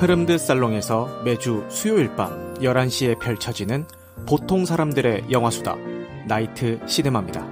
[0.00, 3.84] 흐름드 살롱에서 매주 수요일 밤 11시에 펼쳐지는
[4.26, 5.76] 보통 사람들의 영화수다
[6.26, 7.46] 나이트 시네마입니다.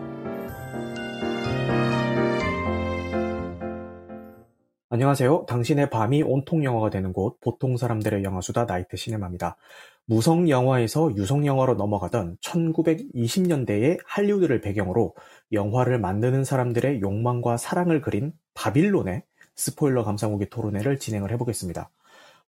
[4.88, 5.44] 안녕하세요.
[5.46, 9.58] 당신의 밤이 온통 영화가 되는 곳 보통 사람들의 영화수다 나이트 시네마입니다.
[10.06, 15.14] 무성 영화에서 유성 영화로 넘어가던 1920년대의 할리우드를 배경으로
[15.52, 21.90] 영화를 만드는 사람들의 욕망과 사랑을 그린 바빌론의 스포일러 감상후기 토론회를 진행을 해보겠습니다.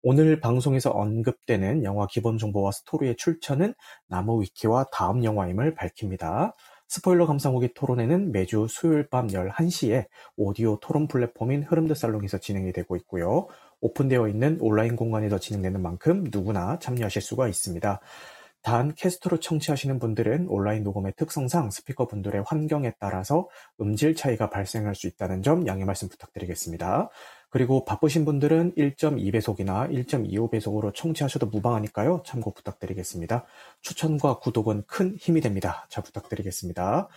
[0.09, 3.73] 오늘 방송에서 언급되는 영화 기본 정보와 스토리의 출처는
[4.07, 6.53] 나무 위키와 다음 영화임을 밝힙니다.
[6.87, 10.05] 스포일러 감상 후기 토론회는 매주 수요일 밤 11시에
[10.37, 13.47] 오디오 토론 플랫폼인 흐름드 살롱에서 진행이 되고 있고요.
[13.81, 17.99] 오픈되어 있는 온라인 공간에서 진행되는 만큼 누구나 참여하실 수가 있습니다.
[18.61, 23.49] 단 캐스트로 청취하시는 분들은 온라인 녹음의 특성상 스피커분들의 환경에 따라서
[23.81, 27.09] 음질 차이가 발생할 수 있다는 점 양해 말씀 부탁드리겠습니다.
[27.49, 32.23] 그리고 바쁘신 분들은 1.2배속이나 1.25배속으로 청취하셔도 무방하니까요.
[32.25, 33.45] 참고 부탁드리겠습니다.
[33.81, 35.87] 추천과 구독은 큰 힘이 됩니다.
[35.89, 37.07] 잘 부탁드리겠습니다.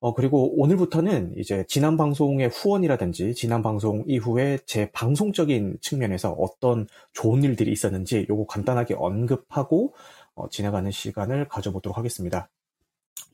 [0.00, 7.44] 어, 그리고 오늘부터는 이제 지난 방송의 후원이라든지 지난 방송 이후에 제 방송적인 측면에서 어떤 좋은
[7.44, 9.94] 일들이 있었는지 요거 간단하게 언급하고
[10.34, 12.48] 어, 지나가는 시간을 가져보도록 하겠습니다.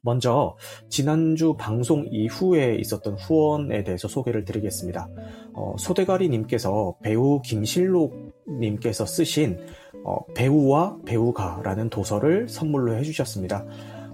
[0.02, 0.56] 먼저
[0.88, 5.08] 지난주 방송 이후에 있었던 후원에 대해서 소개를 드리겠습니다.
[5.54, 9.58] 어, 소대가리님께서 배우 김실록님께서 쓰신
[10.04, 13.66] 어, 배우와 배우가라는 도서를 선물로 해주셨습니다.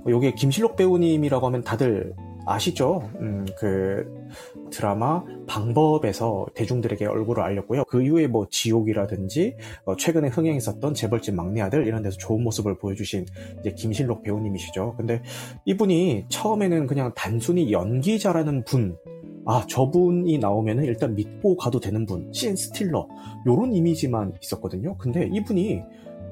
[0.08, 2.14] 요게 김실록 배우님이라고 하면 다들
[2.46, 3.08] 아시죠?
[3.20, 4.23] 음, 그
[4.70, 7.84] 드라마 방법에서 대중들에게 얼굴을 알렸고요.
[7.84, 13.26] 그 이후에 뭐 지옥이라든지 어, 최근에 흥행했었던 재벌집 막내 아들 이런 데서 좋은 모습을 보여주신
[13.76, 14.94] 김실록 배우님이시죠.
[14.96, 15.22] 근데
[15.64, 18.96] 이분이 처음에는 그냥 단순히 연기 잘하는 분
[19.46, 23.06] 아, 저분이 나오면은 일단 믿고 가도 되는 분, 신 스틸러,
[23.46, 24.96] 요런 이미지만 있었거든요.
[24.96, 25.82] 근데 이분이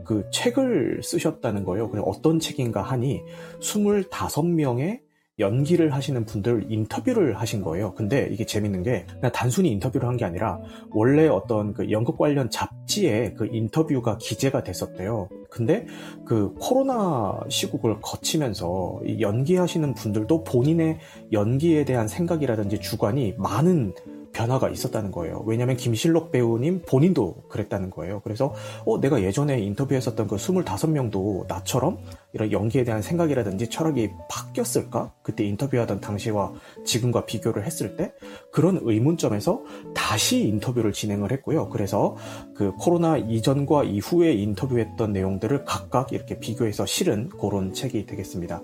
[0.04, 1.91] 그 책을 쓰셨다는 거예요.
[1.91, 3.22] 그래 어떤 책인가 하니
[3.60, 5.00] 25명의
[5.42, 7.92] 연기를 하시는 분들 인터뷰를 하신 거예요.
[7.94, 9.04] 근데 이게 재밌는 게
[9.34, 10.58] 단순히 인터뷰를 한 게 아니라
[10.91, 15.28] 원래 어떤 그 연극 관련 잡지에 그 인터뷰가 기재가 됐었대요.
[15.50, 15.84] 근데
[16.25, 20.98] 그 코로나 시국을 거치면서 연기하시는 분들도 본인의
[21.32, 23.92] 연기에 대한 생각이라든지 주관이 많은
[24.32, 25.43] 변화가 있었다는 거예요.
[25.47, 28.20] 왜냐하면 김실록 배우님 본인도 그랬다는 거예요.
[28.25, 28.54] 그래서
[28.87, 31.98] 어 내가 예전에 인터뷰했었던 그 25명도 나처럼
[32.32, 35.12] 이런 연기에 대한 생각이라든지 철학이 바뀌었을까?
[35.22, 36.53] 그때 인터뷰하던 당시와
[36.84, 38.12] 지금과 비교를 했을 때
[38.50, 39.62] 그런 의문점에서
[39.94, 41.69] 다시 인터뷰를 진행을 했고요.
[41.69, 42.16] 그래서
[42.54, 48.62] 그 코로나 이전과 이후에 인터뷰했던 내용들을 각각 이렇게 비교해서 실은 그런 책이 되겠습니다.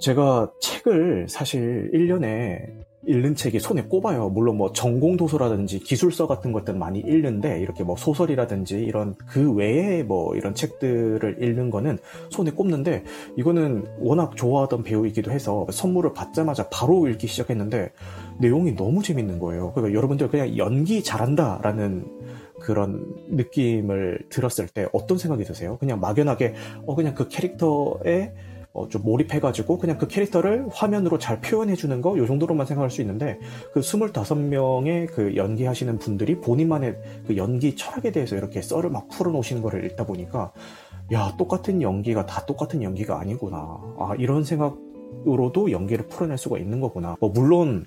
[0.00, 4.28] 제가 책을 사실 1년에 읽는 책이 손에 꼽아요.
[4.28, 10.02] 물론 뭐 전공 도서라든지 기술서 같은 것들 많이 읽는데 이렇게 뭐 소설이라든지 이런 그 외에
[10.02, 11.98] 뭐 이런 책들을 읽는 거는
[12.28, 13.04] 손에 꼽는데
[13.36, 17.92] 이거는 워낙 좋아하던 배우이기도 해서 선물을 받자마자 바로 읽기 시작했는데
[18.38, 19.72] 내용이 너무 재밌는 거예요.
[19.72, 22.04] 그러니까 여러분들 그냥 연기 잘한다라는
[22.60, 25.78] 그런 느낌을 들었을 때 어떤 생각이 드세요?
[25.78, 26.54] 그냥 막연하게
[26.86, 28.34] 어 그냥 그 캐릭터에
[28.78, 33.40] 어, 좀 몰입해가지고 그냥 그 캐릭터를 화면으로 잘 표현해주는 거, 요 정도로만 생각할 수 있는데,
[33.72, 36.96] 그 25명의 그 연기하시는 분들이 본인만의
[37.26, 40.52] 그 연기 철학에 대해서 이렇게 썰을 막 풀어놓으시는 거를 읽다 보니까,
[41.12, 43.80] 야, 똑같은 연기가 다 똑같은 연기가 아니구나.
[43.98, 44.76] 아, 이런 생각
[45.26, 47.16] 으로도 연기를 풀어낼 수가 있는 거구나.
[47.18, 47.86] 뭐, 물론,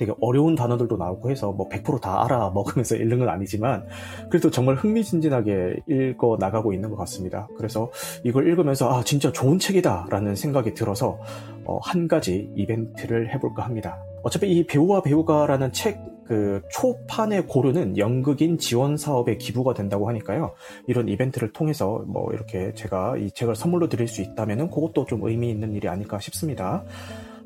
[0.00, 3.86] 되게 어려운 단어들도 나오고 해서 뭐 100%다 알아 먹으면서 읽는 건 아니지만
[4.30, 7.46] 그래도 정말 흥미진진하게 읽어 나가고 있는 것 같습니다.
[7.58, 7.90] 그래서
[8.24, 11.20] 이걸 읽으면서 아 진짜 좋은 책이다 라는 생각이 들어서
[11.66, 14.02] 어, 한 가지 이벤트를 해볼까 합니다.
[14.22, 20.54] 어차피 이 배우와 배우가라는 책 그 초판의 고르는 연극인 지원 사업에 기부가 된다고 하니까요.
[20.86, 25.50] 이런 이벤트를 통해서 뭐 이렇게 제가 이 책을 선물로 드릴 수 있다면은 그것도 좀 의미
[25.50, 26.84] 있는 일이 아닐까 싶습니다.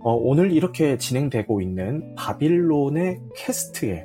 [0.04, 4.04] 어, 오늘 이렇게 진행되고 있는 바빌론의 캐스트에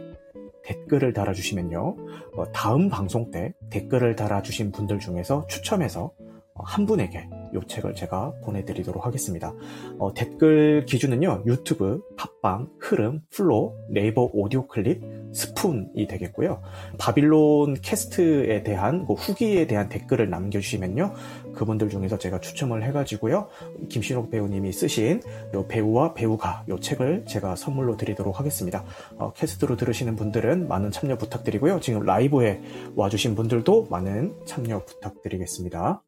[0.64, 1.96] 댓글을 달아주시면요.
[2.38, 6.14] 어, 다음 방송 때 댓글을 달아주신 분들 중에서 추첨해서
[6.54, 9.54] 어, 한 분에게 요 책을 제가 보내드리도록 하겠습니다.
[9.98, 15.02] 어, 댓글 기준은요, 유튜브, 팟빵, 흐름, 플로, 네이버 오디오 클립,
[15.34, 16.62] 스푼이 되겠고요.
[16.98, 21.14] 바빌론 캐스트에 대한 그 후기에 대한 댓글을 남겨주시면요,
[21.54, 23.48] 그분들 중에서 제가 추첨을 해가지고요,
[23.90, 25.22] 김신옥 배우님이 쓰신
[25.54, 28.86] 요 배우와 배우가 요 책을 제가 선물로 드리도록 하겠습니다.
[29.18, 31.80] 어, 캐스트로 들으시는 분들은 많은 참여 부탁드리고요.
[31.80, 32.62] 지금 라이브에
[32.96, 36.02] 와주신 분들도 많은 참여 부탁드리겠습니다.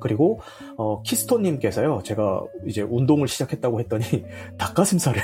[0.00, 0.40] 그리고
[0.76, 4.04] 어, 키스톤님께서요, 제가 이제 운동을 시작했다고 했더니
[4.58, 5.20] 닭가슴살을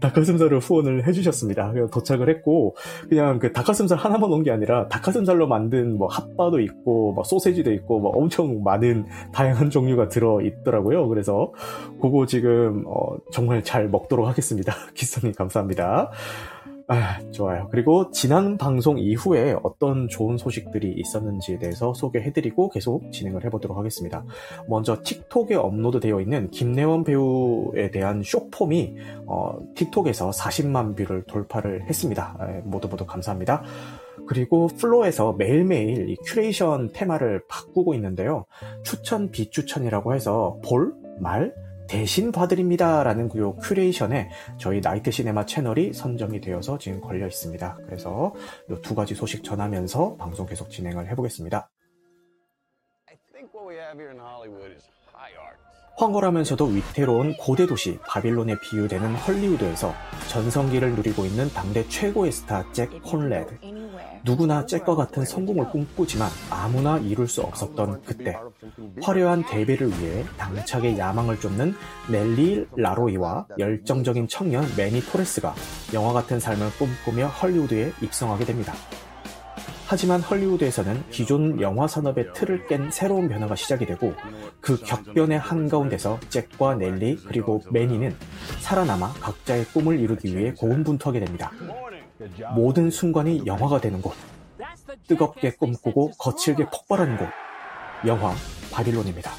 [0.00, 1.72] 닭가슴살을 후원을 해주셨습니다.
[1.90, 2.76] 도착을 했고
[3.08, 8.00] 그냥 그 닭가슴살 하나만 온 게 아니라 닭가슴살로 만든 뭐 핫바도 있고 뭐 소세지도 있고
[8.00, 11.08] 뭐 엄청 많은 다양한 종류가 들어 있더라고요.
[11.08, 11.52] 그래서
[12.00, 14.74] 그거 지금 어, 정말 잘 먹도록 하겠습니다.
[14.94, 16.10] 기스님 감사합니다.
[16.92, 17.68] 아, 좋아요.
[17.70, 24.24] 그리고 지난 방송 이후에 어떤 좋은 소식들이 있었는지에 대해서 소개해드리고 계속 진행을 해보도록 하겠습니다.
[24.68, 28.96] 먼저 틱톡에 업로드되어 있는 김래원 배우에 대한 쇼폼이
[29.26, 32.36] 어, 틱톡에서 40만 뷰를 돌파를 했습니다.
[32.40, 33.62] 에, 모두 모두 감사합니다.
[34.26, 38.44] 그리고 플로에서 매일매일 이 큐레이션 테마를 바꾸고 있는데요.
[38.82, 41.54] 추천, 비추천이라고 해서 볼, 말,
[41.88, 47.78] 대신 봐드립니다 라는 그 큐레이션에 저희 나이트 시네마 채널이 선정이 되어서 지금 걸려 있습니다.
[47.86, 48.34] 그래서
[48.70, 51.68] 이 두 가지 소식 전하면서 방송 계속 진행을 해보겠습니다.
[55.96, 59.94] 황홀하면서도 위태로운 고대 도시 바빌론에 비유되는 헐리우드에서
[60.28, 63.56] 전성기를 누리고 있는 당대 최고의 스타 잭 콘레드.
[64.24, 68.38] 누구나 잭과 같은 성공을 꿈꾸지만 아무나 이룰 수 없었던 그때
[69.02, 71.74] 화려한 대배를 위해 당차게 야망을 쫓는
[72.10, 75.54] 넬리 라로이와 열정적인 청년 매니 토레스가
[75.92, 78.72] 영화 같은 삶을 꿈꾸며 헐리우드에 입성하게 됩니다.
[79.92, 84.14] 하지만 헐리우드에서는 기존 영화 산업의 틀을 깬 새로운 변화가 시작이 되고
[84.58, 88.16] 그 격변의 한가운데서 잭과 넬리 그리고 매니는
[88.60, 91.52] 살아남아 각자의 꿈을 이루기 위해 고군분투하게 됩니다.
[92.54, 94.14] 모든 순간이 영화가 되는 곳.
[95.06, 97.28] 뜨겁게 꿈꾸고 거칠게 폭발하는 곳.
[98.06, 98.32] 영화
[98.72, 99.30] 바빌론입니다.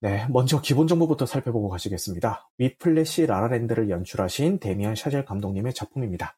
[0.00, 2.50] 네, 먼저 기본 정보부터 살펴보고 가시겠습니다.
[2.58, 6.36] 위플래시 라라랜드를 연출하신 데미안 샤젤 감독님의 작품입니다.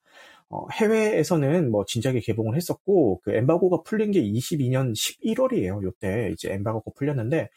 [0.50, 5.82] 어, 해외에서는 뭐 진작에 개봉을 했었고 그 엠바고가 풀린 게 22년 11월이에요.
[5.82, 7.48] 요때 이제 엠바고가 풀렸는데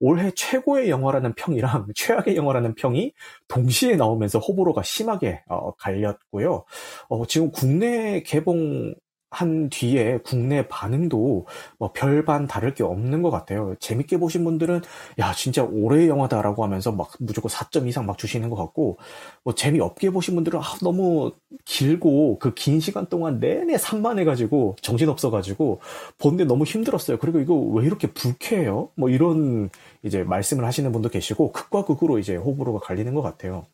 [0.00, 3.12] 올해 최고의 영화라는 평이랑 최악의 영화라는 평이
[3.48, 6.64] 동시에 나오면서 호불호가 심하게 어, 갈렸고요.
[7.08, 8.94] 어, 지금 국내 개봉
[9.34, 11.46] 한 뒤에 국내 반응도
[11.78, 13.74] 뭐 별반 다를 게 없는 것 같아요.
[13.80, 14.80] 재밌게 보신 분들은
[15.18, 18.98] 야 진짜 올해의 영화다라고 하면서 막 무조건 4점 이상 막 주시는 것 같고
[19.44, 21.32] 뭐 재미 없게 보신 분들은 아, 너무
[21.64, 25.80] 길고 그 긴 시간 동안 내내 산만해가지고 정신 없어가지고
[26.18, 27.18] 보는데 너무 힘들었어요.
[27.18, 28.90] 그리고 이거 왜 이렇게 불쾌해요?
[28.96, 29.68] 뭐 이런
[30.02, 33.66] 이제 말씀을 하시는 분도 계시고 극과 극으로 이제 호불호가 갈리는 것 같아요.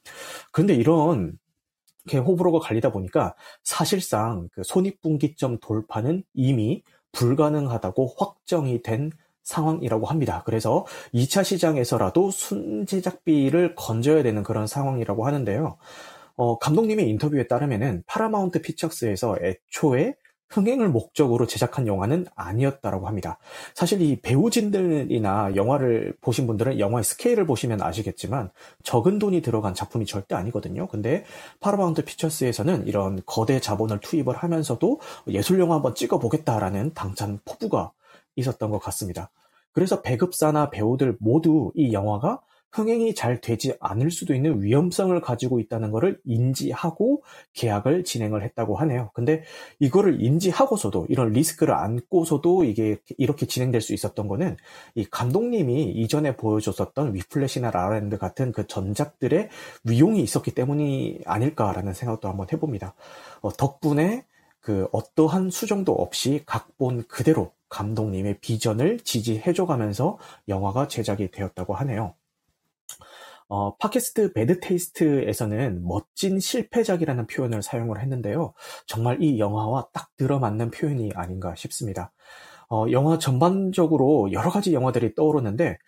[0.52, 1.38] 근데 이런
[2.10, 9.10] 이렇게 호불호가 갈리다 보니까 사실상 그 손익분기점 돌파는 이미 불가능하다고 확정이 된
[9.42, 10.42] 상황이라고 합니다.
[10.44, 10.84] 그래서
[11.14, 15.76] 2차 시장에서라도 순제작비를 건져야 되는 그런 상황이라고 하는데요.
[16.36, 20.14] 어, 감독님의 인터뷰에 따르면은 파라마운트 픽처스에서 애초에
[20.50, 23.38] 흥행을 목적으로 제작한 영화는 아니었다라고 합니다.
[23.74, 28.50] 사실 이 배우진들이나 영화를 보신 분들은 영화의 스케일을 보시면 아시겠지만
[28.82, 30.88] 적은 돈이 들어간 작품이 절대 아니거든요.
[30.88, 31.24] 근데
[31.60, 37.92] 파라마운트 픽처스에서는 이런 거대 자본을 투입을 하면서도 예술 영화 한번 찍어 보겠다라는 당찬 포부가
[38.34, 39.30] 있었던 것 같습니다.
[39.72, 42.40] 그래서 배급사나 배우들 모두 이 영화가
[42.72, 47.22] 흥행이 잘 되지 않을 수도 있는 위험성을 가지고 있다는 것을 인지하고
[47.52, 49.10] 계약을 진행을 했다고 하네요.
[49.14, 49.42] 근데
[49.78, 54.56] 이거를 인지하고서도 이런 리스크를 안고서도 이게 이렇게 진행될 수 있었던 거는
[54.94, 59.48] 이 감독님이 이전에 보여줬었던 위플래시나 라랜드 같은 그 전작들의
[59.84, 62.94] 위용이 있었기 때문이 아닐까라는 생각도 한번 해봅니다.
[63.40, 64.24] 어, 덕분에
[64.60, 72.14] 그 어떠한 수정도 없이 각본 그대로 감독님의 비전을 지지해줘가면서 영화가 제작이 되었다고 하네요.
[73.50, 78.54] 어, 팟캐스트 배드 테이스트에서는 멋진 실패작이라는 표현을 사용을 했는데요.
[78.86, 82.12] 정말 이 영화와 딱 들어맞는 표현이 아닌가 싶습니다.
[82.72, 85.78] 어, 영화 전반적으로 여러 가지 영화들이 떠오르는데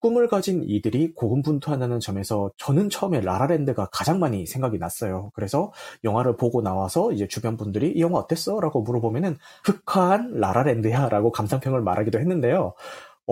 [0.00, 5.30] 꿈을 가진 이들이 고군분투한다는 점에서 저는 처음에 라라랜드가 가장 많이 생각이 났어요.
[5.34, 5.70] 그래서
[6.02, 8.58] 영화를 보고 나와서 이제 주변 분들이 이 영화 어땠어?
[8.58, 12.74] 라고 물어보면은 흑화한 라라랜드야 라고 감상평을 말하기도 했는데요.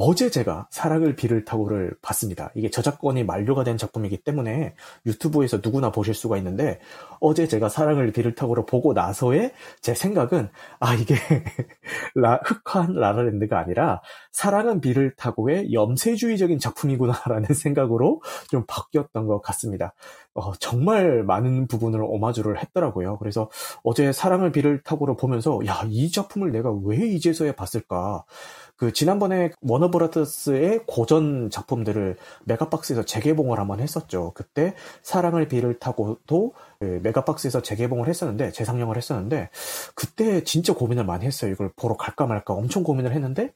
[0.02, 2.50] 어제 제가 사랑을 비를 타고를 봤습니다.
[2.54, 6.80] 이게 저작권이 만료가 된 작품이기 때문에 유튜브에서 누구나 보실 수가 있는데
[7.20, 9.52] 어제 제가 사랑을 비를 타고를 보고 나서의
[9.82, 11.16] 제 생각은 아 이게
[12.14, 14.00] 라, 흑한 라라랜드가 아니라
[14.32, 19.92] 사랑은 비를 타고의 염세주의적인 작품이구나라는 생각으로 좀 바뀌었던 것 같습니다.
[20.32, 23.18] 어, 정말 많은 부분을 오마주를 했더라고요.
[23.18, 23.50] 그래서
[23.82, 28.24] 어제 사랑을 비를 타고를 보면서 야 이 작품을 내가 왜 이제서야 봤을까?
[28.80, 34.32] 그 지난번에 워너브라더스의 고전 작품들을 메가박스에서 재개봉을 한번 했었죠.
[34.34, 39.50] 그때 사랑을 비를 타고도 그 메가박스에서 재개봉을 했었는데 재상영을 했었는데
[39.94, 41.52] 그때 진짜 고민을 많이 했어요.
[41.52, 43.52] 이걸 보러 갈까 말까 엄청 고민을 했는데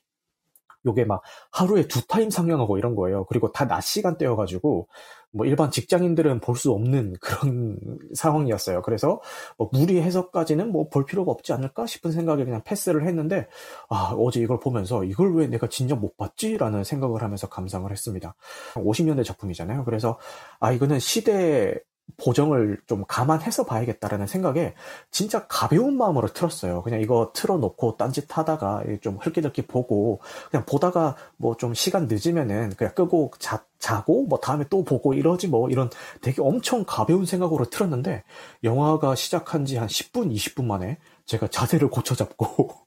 [0.87, 1.23] 요게 막
[1.53, 3.25] 하루에 두 타임 상영하고 이런 거예요.
[3.27, 4.89] 그리고 다 낮 시간대여가지고
[5.33, 7.77] 뭐 일반 직장인들은 볼 수 없는 그런
[8.15, 8.83] 상황이었어요.
[8.83, 9.21] 그래서
[9.59, 13.49] 뭐 무리해서까지는 뭐 볼 필요가 없지 않을까 싶은 생각에 그냥 패스를 했는데
[13.89, 18.35] 아 어제 이걸 보면서 이걸 왜 내가 진작 못 봤지라는 생각을 하면서 감상을 했습니다.
[18.77, 19.85] 50년대 작품이잖아요.
[19.85, 20.19] 그래서
[20.61, 21.75] 아 이거는 시대
[22.17, 24.75] 보정을 좀 감안해서 봐야겠다라는 생각에
[25.11, 26.83] 진짜 가벼운 마음으로 틀었어요.
[26.83, 30.21] 그냥 이거 틀어놓고 딴짓 하다가 좀 흘끼들끼 보고
[30.51, 35.49] 그냥 보다가 뭐 좀 시간 늦으면은 그냥 끄고 자, 자고 뭐 다음에 또 보고 이러지
[35.49, 35.91] 뭐 이런
[36.23, 38.23] 되게 엄청 가벼운 생각으로 틀었는데
[38.63, 42.71] 영화가 시작한 지 한 10분, 20분 만에 제가 자세를 고쳐 잡고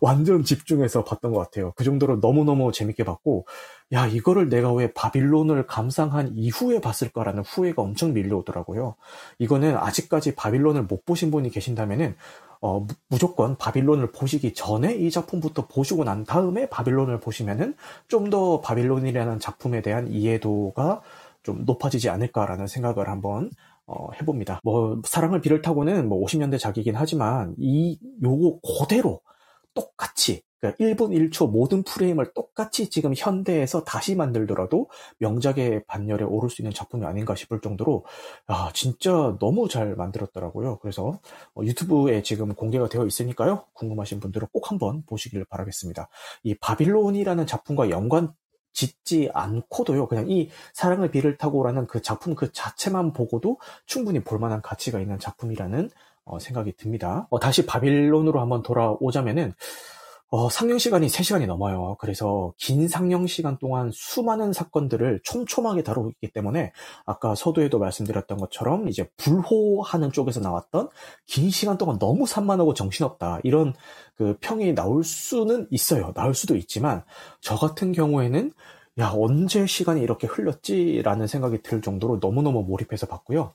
[0.00, 1.72] 완전 집중해서 봤던 것 같아요.
[1.76, 3.46] 그 정도로 너무너무 재밌게 봤고,
[3.92, 8.96] 야, 이거를 내가 왜 바빌론을 감상한 이후에 봤을까라는 후회가 엄청 밀려오더라고요.
[9.38, 12.16] 이거는 아직까지 바빌론을 못 보신 분이 계신다면은,
[12.60, 17.74] 어, 무조건 바빌론을 보시기 전에 이 작품부터 보시고 난 다음에 바빌론을 보시면은
[18.08, 21.02] 좀 더 바빌론이라는 작품에 대한 이해도가
[21.42, 23.50] 좀 높아지지 않을까라는 생각을 한번
[23.86, 24.60] 어, 해봅니다.
[24.64, 29.20] 뭐 사랑을 비를 타고는 뭐 50년대 작이긴 하지만 이 요거 그대로
[29.74, 34.88] 똑같이 그러니까 1분 1초 모든 프레임을 똑같이 지금 현대에서 다시 만들더라도
[35.18, 38.04] 명작의 반열에 오를 수 있는 작품이 아닌가 싶을 정도로
[38.46, 40.78] 아 진짜 너무 잘 만들었더라고요.
[40.78, 41.20] 그래서
[41.54, 43.66] 어, 유튜브에 지금 공개가 되어 있으니까요.
[43.74, 46.08] 궁금하신 분들은 꼭 한번 보시기를 바라겠습니다.
[46.44, 48.32] 이 바빌론이라는 작품과 연관
[48.72, 54.98] 짓지 않고도요, 그냥 이 사랑을 비를 타고라는 그 작품 그 자체만 보고도 충분히 볼만한 가치가
[54.98, 55.90] 있는 작품이라는
[56.24, 57.26] 어, 생각이 듭니다.
[57.30, 59.54] 어, 다시 바빌론으로 한번 돌아오자면은
[60.36, 61.96] 어, 상영 시간이 3시간이 넘어요.
[62.00, 66.72] 그래서 긴 상영 시간 동안 수많은 사건들을 촘촘하게 다루기 때문에
[67.06, 70.88] 아까 서두에도 말씀드렸던 것처럼 이제 불호하는 쪽에서 나왔던
[71.26, 73.38] 긴 시간 동안 너무 산만하고 정신없다.
[73.44, 73.74] 이런
[74.16, 76.12] 그 평이 나올 수는 있어요.
[76.14, 77.04] 나올 수도 있지만
[77.40, 78.50] 저 같은 경우에는
[78.98, 83.52] 야, 언제 시간이 이렇게 흘렸지라는 생각이 들 정도로 너무너무 몰입해서 봤고요.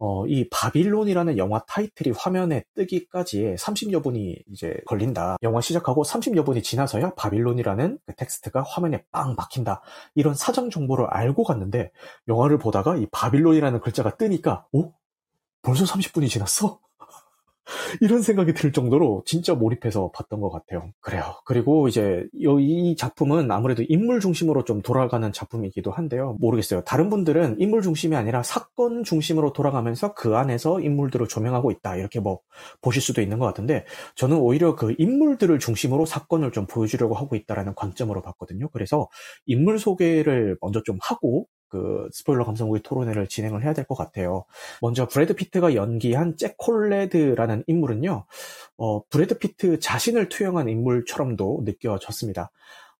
[0.00, 5.36] 어, 이 바빌론이라는 영화 타이틀이 화면에 뜨기까지에 30여 분이 이제 걸린다.
[5.42, 9.82] 영화 시작하고 30여 분이 지나서야 바빌론이라는 그 텍스트가 화면에 빵 막힌다.
[10.14, 11.92] 이런 사정 정보를 알고 갔는데
[12.28, 14.92] 영화를 보다가 이 바빌론이라는 글자가 뜨니까 오?
[15.62, 16.80] 벌써 30분이 지났어?
[18.00, 20.90] 이런 생각이 들 정도로 진짜 몰입해서 봤던 것 같아요.
[21.00, 21.22] 그래요.
[21.44, 26.36] 그리고 이제 이 작품은 아무래도 인물 중심으로 좀 돌아가는 작품이기도 한데요.
[26.40, 26.82] 모르겠어요.
[26.82, 31.96] 다른 분들은 인물 중심이 아니라 사건 중심으로 돌아가면서 그 안에서 인물들을 조명하고 있다.
[31.96, 32.40] 이렇게 뭐
[32.80, 33.84] 보실 수도 있는 것 같은데
[34.14, 38.68] 저는 오히려 그 인물들을 중심으로 사건을 좀 보여주려고 하고 있다라는 관점으로 봤거든요.
[38.70, 39.08] 그래서
[39.46, 44.44] 인물 소개를 먼저 좀 하고 그 스포일러 감상 후기 토론회를 진행을 해야 될 것 같아요.
[44.82, 48.24] 먼저 브래드 피트가 연기한 잭 콘래드라는 인물은요,
[48.76, 52.50] 어, 브래드 피트 자신을 투영한 인물처럼도 느껴졌습니다.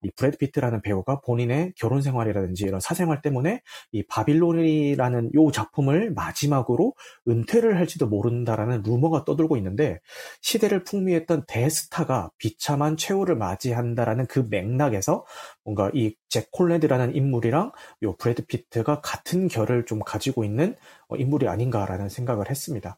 [0.02, 6.95] 이 브래드 피트라는 배우가 본인의 결혼 생활이라든지 이런 사생활 때문에 이 바빌론이라는 요 작품을 마지막으로
[7.28, 10.00] 은퇴를 할지도 모른다라는 루머가 떠돌고 있는데
[10.42, 15.25] 시대를 풍미했던 대스타가 비참한 최후를 맞이한다라는 그 맥락에서
[15.64, 17.73] 뭔가 이 잭 콘래드라는 인물이랑
[18.04, 20.76] 요 브래드 피트가 같은 결을 좀 가지고 있는
[21.09, 22.97] 어, 인물이 아닌가라는 생각을 했습니다.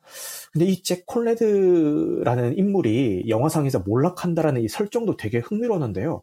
[0.53, 6.23] 근데 이 잭 콘래드라는 인물이 영화상에서 몰락한다라는 이 설정도 되게 흥미로웠는데요.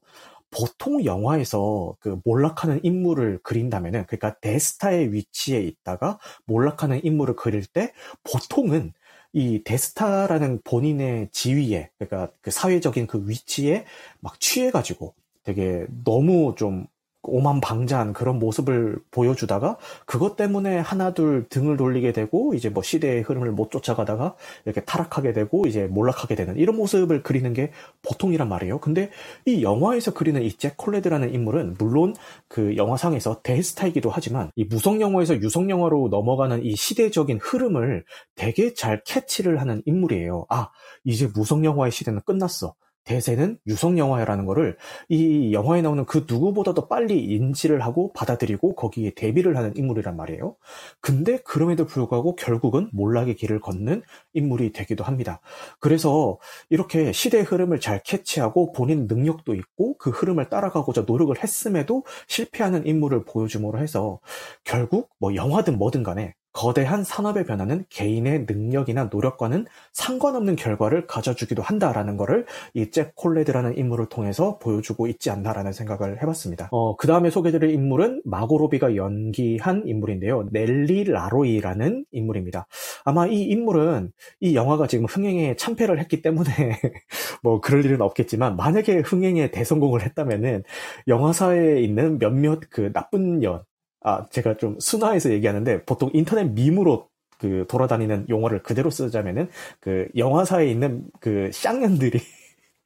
[0.52, 8.94] 보통 영화에서 그 몰락하는 인물을 그린다면은 그러니까 대스타의 위치에 있다가 몰락하는 인물을 그릴 때 보통은
[9.34, 13.86] 이 대스타라는 본인의 지위에 그러니까 그 사회적인 그 위치에
[14.20, 15.14] 막 취해가지고
[15.44, 16.88] 되게 너무 좀
[17.24, 23.52] 오만 방자한 그런 모습을 보여주다가 그것 때문에 하나둘 등을 돌리게 되고 이제 뭐 시대의 흐름을
[23.52, 24.36] 못 쫓아가다가
[24.66, 27.72] 이렇게 타락하게 되고 이제 몰락하게 되는 이런 모습을 그리는 게
[28.04, 28.80] 보통이란 말이에요.
[28.80, 29.10] 근데
[29.46, 32.14] 이 영화에서 그리는 이 잭 콜레드라는 인물은 물론
[32.50, 38.04] 그 영화상에서 대스타이기도 하지만 이 무성 영화에서 유성 영화로 넘어가는 이 시대적인 흐름을
[38.36, 40.46] 되게 잘 캐치를 하는 인물이에요.
[40.50, 40.70] 아,
[41.06, 42.74] 이제 무성 영화의 시대는 끝났어.
[43.06, 44.78] 대세는 유성 영화라는 거를
[45.08, 50.56] 이 영화에 나오는 그 누구보다도 빨리 인지를 하고 받아들이고 거기에 대비를 하는 인물이란 말이에요.
[51.02, 54.04] 근데 그럼에도 불구하고 결국은 몰락의 길을 걷는
[54.34, 55.42] 인물이 되기도 합니다.
[55.80, 56.38] 그래서
[56.70, 63.26] 이렇게 시대의 흐름을 잘 캐치하고 본인 능력도 있고 그 흐름을 따라가고자 노력을 했음에도 실패하는 인물을
[63.26, 64.20] 보여줌으로 해서
[64.64, 72.18] 결국 뭐 영화든 뭐든 간에 거대한 산업의 변화는 개인의 능력이나 노력과는 상관없는 결과를 가져주기도 한다라는
[72.18, 76.68] 것을 이잭 콜레드라는 인물을 통해서 보여주고 있지 않나라는 생각을 해봤습니다.
[76.74, 80.50] 어, 그 다음에 소개드릴 인물은 마고로비가 연기한 인물인데요.
[80.52, 82.68] 넬리 라로이라는 인물입니다.
[83.06, 84.12] 아마 이 인물은
[84.42, 86.52] 이 영화가 지금 흥행에 참패를 했기 때문에
[87.42, 90.64] 뭐 그럴 일은 없겠지만 만약에 흥행에 대성공을 했다면은
[91.08, 93.64] 영화사에 있는 몇몇 그 나쁜 년
[94.02, 100.68] 아, 제가 좀 순화해서 얘기하는데 보통 인터넷 밈으로 그 돌아다니는 용어를 그대로 쓰자면은 그 영화사에
[100.68, 102.20] 있는 그 쌍년들이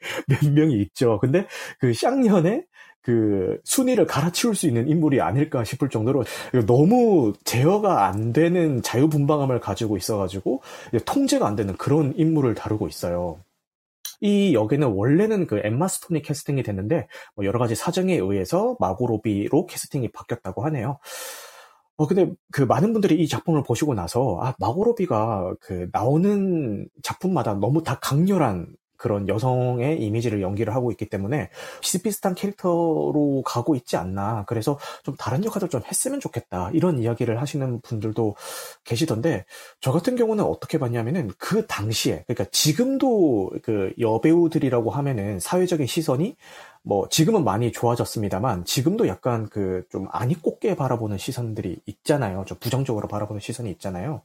[0.27, 1.20] 몇 명이 있죠.
[1.20, 1.48] 근데
[1.79, 2.65] 그 쌍년의
[3.01, 6.24] 그 순위를 갈아치울 수 있는 인물이 아닐까 싶을 정도로
[6.65, 10.62] 너무 제어가 안 되는 자유분방함을 가지고 있어가지고
[11.05, 13.39] 통제가 안 되는 그런 인물을 다루고 있어요.
[14.23, 19.65] 이 역에는 원래는 그 엠마 스톤이 캐스팅이 됐는데 뭐 여러 가지 사정에 의해서 마고 로비로
[19.65, 20.97] 캐스팅이 바뀌었다고 하네요.
[21.97, 27.53] 어 근데 그 많은 분들이 이 작품을 보시고 나서 아 마고 로비가 그 나오는 작품마다
[27.55, 28.67] 너무 다 강렬한
[29.03, 31.50] 그런 여성의 이미지를 연기를 하고 있기 때문에
[31.81, 34.45] 비슷비슷한 캐릭터로 가고 있지 않나.
[34.48, 36.69] 그래서 좀 다른 역할을 좀 했으면 좋겠다.
[36.72, 38.38] 이런 이야기를 하시는 분들도
[38.86, 39.43] 계시던데,
[39.81, 46.38] 저 같은 경우는 어떻게 봤냐면은 그 당시에, 그러니까 지금도 그 여배우들이라고 하면은 사회적인 시선이
[46.85, 52.43] 뭐 지금은 많이 좋아졌습니다만 지금도 약간 그좀 아니 꼽게 바라보는 시선들이 있잖아요.
[52.45, 54.21] 좀 부정적으로 바라보는 시선이 있잖아요.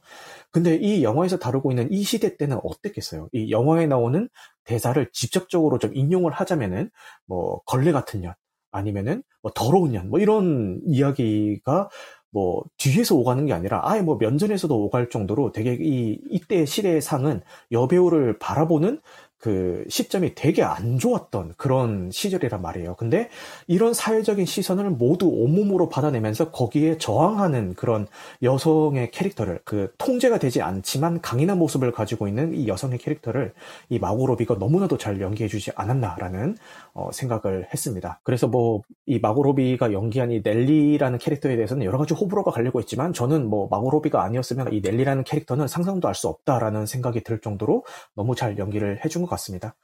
[0.51, 3.29] 근데 이 영화에서 다루고 있는 이 시대 때는 어땠겠어요?
[3.33, 4.27] 이 영화에 나오는
[4.65, 6.89] 대사를 직접적으로 좀 인용을 하자면은
[7.25, 8.33] 뭐 걸레 같은 년
[8.71, 11.89] 아니면은 뭐 더러운 년 뭐 이런 이야기가
[12.31, 17.41] 뭐 뒤에서 오가는 게 아니라 아예 뭐 면전에서도 오갈 정도로 되게 이 이때 시대의 상은
[17.71, 19.01] 여배우를 바라보는
[19.39, 22.95] 그 시점이 되게 안 좋았던 그런 시절이란 말이에요.
[22.95, 23.29] 근데
[23.67, 28.07] 이런 사회적인 시선을 모두 온몸으로 받아내면서 거기에 저항하는 그런
[28.43, 33.53] 여성의 캐릭터를 그 통제가 되지 않지만 강인한 모습을 가지고 있는 이 여성의 캐릭터를
[33.89, 36.57] 이 마고로비가 너무나도 잘 연기해주지 않았나라는
[36.93, 38.19] 어, 생각을 했습니다.
[38.23, 43.47] 그래서 뭐 이 마고로비가 연기한 이 넬리라는 캐릭터에 대해서는 여러 가지 호불호가 갈리고 있지만 저는
[43.47, 48.57] 뭐 마고로비가 아니었으면 이 넬리라는 캐릭터는 상상도 할 수 없다라는 생각이 들 정도로 너무 잘
[48.57, 49.75] 연기를 해준 것 같습니다.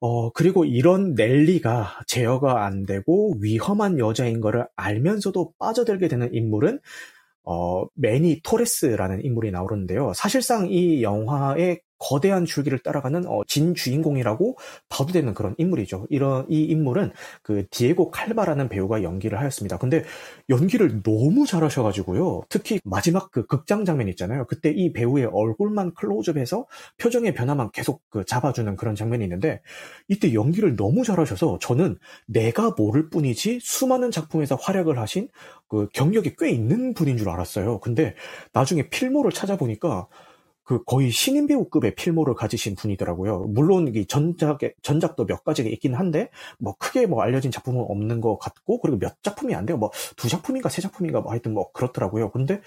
[0.00, 6.80] 어, 그리고 이런 넬리가 제어가 안 되고 위험한 여자인 거를 알면서도 빠져들게 되는 인물은
[7.44, 10.12] 어, 매니 토레스라는 인물이 나오는데요.
[10.14, 16.06] 사실상 이 영화의 거대한 줄기를 따라가는 어, 진 주인공이라고 봐도 되는 그런 인물이죠.
[16.10, 17.12] 이런 이 인물은
[17.42, 19.78] 그 디에고 칼바라는 배우가 연기를 하였습니다.
[19.78, 20.02] 근데
[20.48, 22.42] 연기를 너무 잘하셔가지고요.
[22.48, 24.46] 특히 마지막 그 극장 장면 있잖아요.
[24.46, 26.66] 그때 이 배우의 얼굴만 클로즈업해서
[26.98, 29.62] 표정의 변화만 계속 그 잡아주는 그런 장면이 있는데
[30.08, 35.28] 이때 연기를 너무 잘하셔서 저는 내가 모를 뿐이지 수많은 작품에서 활약을 하신
[35.68, 37.78] 그 경력이 꽤 있는 분인 줄 알았어요.
[37.78, 38.14] 근데
[38.52, 40.08] 나중에 필모를 찾아보니까
[40.64, 43.46] 그 거의 신인 배우급의 필모를 가지신 분이더라고요.
[43.48, 48.38] 물론 이 전작에 전작도 몇 가지가 있긴 한데 뭐 크게 뭐 알려진 작품은 없는 것
[48.38, 49.76] 같고 그리고 몇 작품이 안 돼요.
[49.78, 52.30] 뭐 두 작품인가 세 작품인가 뭐 하여튼 뭐 그렇더라고요.
[52.30, 52.60] 근데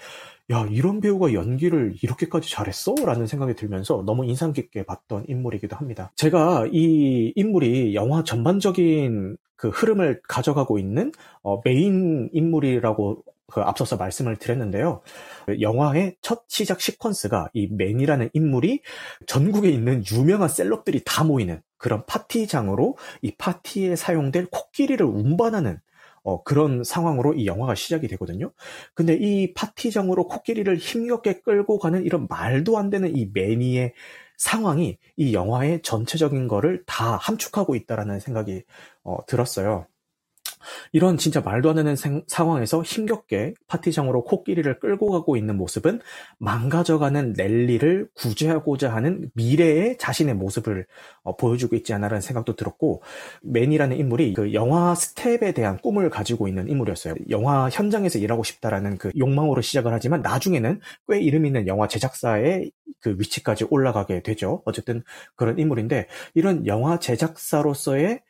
[0.50, 6.12] 야 이런 배우가 연기를 이렇게까지 잘했어?라는 생각이 들면서 너무 인상 깊게 봤던 인물이기도 합니다.
[6.16, 14.36] 제가 이 인물이 영화 전반적인 그 흐름을 가져가고 있는 어, 메인 인물이라고 그 앞서서 말씀을
[14.36, 15.02] 드렸는데요.
[15.46, 18.80] 그 영화의 첫 시작 시퀀스가 이 매니라는 인물이
[19.26, 25.78] 전국에 있는 유명한 셀럽들이 다 모이는 그런 파티장으로 이 파티에 사용될 코끼리를 운반하는
[26.26, 28.50] 어, 그런 상황으로 이 영화가 시작이 되거든요.
[28.94, 33.94] 근데 이 파티장으로 코끼리를 힘겹게 끌고 가는 이런 말도 안 되는 이 매니의
[34.36, 38.64] 상황이 이 영화의 전체적인 거를 다 함축하고 있다라는 생각이
[39.04, 39.86] 어, 들었어요.
[40.92, 46.00] 이런 진짜 말도 안 되는 생, 상황에서 힘겹게 파티장으로 코끼리를 끌고 가고 있는 모습은
[46.38, 50.86] 망가져가는 넬리를 구제하고자 하는 미래의 자신의 모습을
[51.22, 53.02] 어, 보여주고 있지 않나라는 생각도 들었고
[53.42, 57.14] 맨이라는 인물이 그 영화 스텝에 대한 꿈을 가지고 있는 인물이었어요.
[57.30, 63.16] 영화 현장에서 일하고 싶다라는 그 욕망으로 시작을 하지만 나중에는 꽤 이름 있는 영화 제작사의 그
[63.18, 64.62] 위치까지 올라가게 되죠.
[64.64, 65.02] 어쨌든
[65.36, 68.20] 그런 인물인데 이런 영화 제작사로서의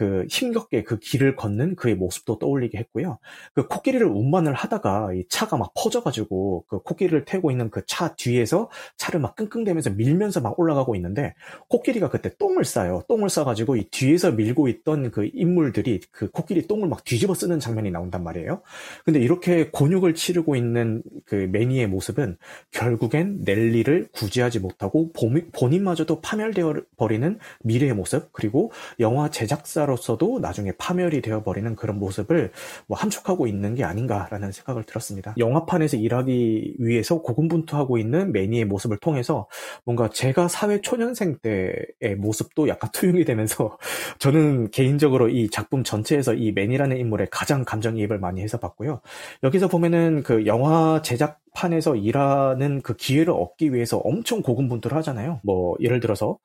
[0.00, 3.18] 그 힘겹게 그 길을 걷는 그의 모습도 떠올리게 했고요.
[3.52, 8.70] 그 코끼리를 운반을 하다가 이 차가 막 퍼져가지고 그 코끼리를 태우고 있는 그 차 뒤에서
[8.96, 11.34] 차를 막 끙끙대면서 밀면서 막 올라가고 있는데
[11.68, 13.02] 코끼리가 그때 똥을 싸요.
[13.08, 17.90] 똥을 싸가지고 이 뒤에서 밀고 있던 그 인물들이 그 코끼리 똥을 막 뒤집어 쓰는 장면이
[17.90, 18.62] 나온단 말이에요.
[19.04, 22.38] 근데 이렇게 곤욕을 치르고 있는 그 매니의 모습은
[22.70, 25.12] 결국엔 넬리를 구제하지 못하고
[25.52, 32.52] 본인마저도 파멸되어 버리는 미래의 모습 그리고 영화 제작사로 서도 나중에 파멸이 되어 버리는 그런 모습을
[32.86, 35.34] 뭐 함축하고 있는 게 아닌가라는 생각을 들었습니다.
[35.38, 39.48] 영화판에서 일하기 위해서 고군분투하고 있는 매니의 모습을 통해서
[39.84, 43.78] 뭔가 제가 사회 초년생 때의 모습도 약간 투영이 되면서
[44.18, 49.00] 저는 개인적으로 이 작품 전체에서 이 매니라는 인물에 가장 감정이입을 많이 해서 봤고요.
[49.42, 55.40] 여기서 보면은 그 영화 제작 판에서 일하는 그 기회를 얻기 위해서 엄청 고군분투를 하잖아요.
[55.42, 56.38] 뭐 예를 들어서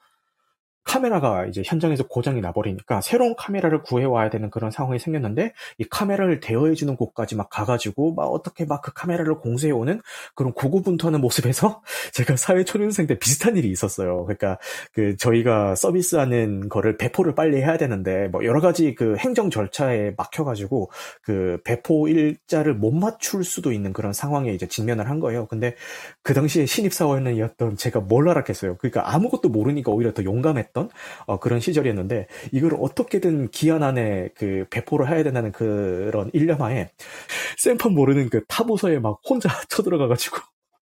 [0.85, 6.95] 카메라가 이제 현장에서 고장이 나버리니까 새로운 카메라를 구해와야 되는 그런 상황이 생겼는데 이 카메라를 대여해주는
[6.95, 9.99] 곳까지 막 가가지고 막 어떻게 막 그 카메라를 공수해오는
[10.35, 11.81] 그런 고구분투하는 모습에서
[12.13, 14.25] 제가 사회 초년생 때 비슷한 일이 있었어요.
[14.25, 14.59] 그러니까
[14.93, 20.91] 그 저희가 서비스하는 거를 배포를 빨리 해야 되는데 뭐 여러 가지 그 행정 절차에 막혀가지고
[21.23, 25.47] 그 배포 일자를 못 맞출 수도 있는 그런 상황에 이제 직면을 한 거예요.
[25.47, 25.73] 근데
[26.21, 28.77] 그 당시에 신입 사원이었던 제가 뭘 알았겠어요.
[28.77, 30.89] 그러니까 아무것도 모르니까 오히려 더 용감했 했던
[31.25, 36.89] 어, 그런 시절이었는데 이걸 어떻게든 기한 안에 그 배포를 해야 된다는 그런 일념하에
[37.57, 40.37] 쌤판 모르는 그 타부서에 막 혼자 쳐들어가가지고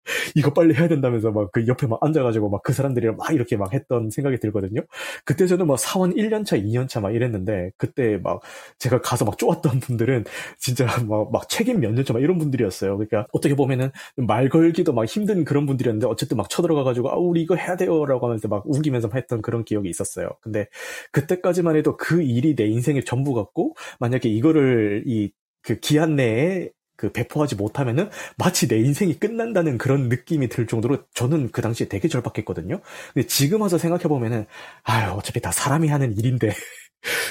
[0.37, 3.73] 이거 빨리 해야 된다면서 막 그 옆에 막 앉아가지고 막 그 사람들이랑 막 이렇게 막
[3.75, 4.83] 했던 생각이 들거든요.
[5.25, 8.41] 그때 저는 막 사원 1년차, 2년차 막 이랬는데 그때 막
[8.79, 10.25] 제가 가서 막 쪼았던 분들은
[10.59, 12.97] 진짜 막, 막 책임 몇 년차 막 이런 분들이었어요.
[12.97, 17.57] 그러니까 어떻게 보면은 말 걸기도 막 힘든 그런 분들이었는데 어쨌든 막 쳐들어가가지고 아, 우리 이거
[17.57, 18.05] 해야 돼요.
[18.07, 20.29] 라고 하면서 막 우기면서 했던 그런 기억이 있었어요.
[20.41, 20.67] 근데
[21.13, 25.31] 그때까지만 해도 그 일이 내 인생의 전부 같고 만약에 이거를 이
[25.65, 26.71] 그 기한 내에
[27.03, 32.07] 그 배포하지 못하면은 마치 내 인생이 끝난다는 그런 느낌이 들 정도로 저는 그 당시에 되게
[32.07, 32.81] 절박했거든요.
[33.13, 34.47] 근데 지금 와서 생각해 보면은
[34.85, 36.55] 아유 어차피 다 사람이 하는 일인데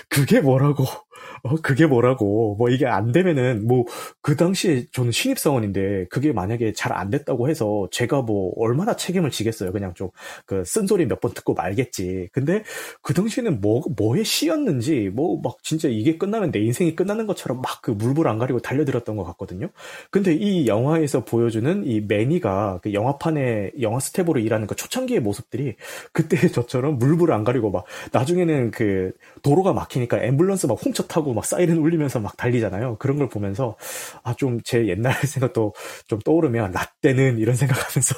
[0.10, 0.86] 그게 뭐라고
[1.44, 2.56] 어, 그게 뭐라고.
[2.58, 3.86] 뭐 이게 안 되면은, 뭐,
[4.22, 9.32] 그 당시에 저는 신입 사원인데, 그게 만약에 잘 안 됐다고 해서, 제가 뭐, 얼마나 책임을
[9.32, 9.72] 지겠어요.
[9.72, 10.10] 그냥 좀,
[10.46, 12.30] 그, 쓴소리 몇 번 듣고 말겠지.
[12.32, 12.64] 근데,
[13.02, 17.82] 그 당시에는 뭐, 뭐에 씌였는지, 뭐, 막, 진짜 이게 끝나면 내 인생이 끝나는 것처럼 막
[17.82, 19.70] 그 물불 안 가리고 달려들었던 것 같거든요.
[20.12, 25.76] 근데 이 영화에서 보여주는 이 매니가, 그 영화판에, 영화 스텝으로 일하는 그 초창기의 모습들이,
[26.12, 31.34] 그때 저처럼 물불 안 가리고 막, 나중에는 그, 도로 가 막히니까 앰뷸런스 막 훔쳐 타고
[31.34, 32.98] 막 사이렌 울리면서 막 달리잖아요.
[33.00, 33.78] 그런 걸 보면서
[34.24, 35.74] 아 좀 제 옛날 생각도
[36.08, 38.16] 좀 떠오르면 라떼는 이런 생각하면서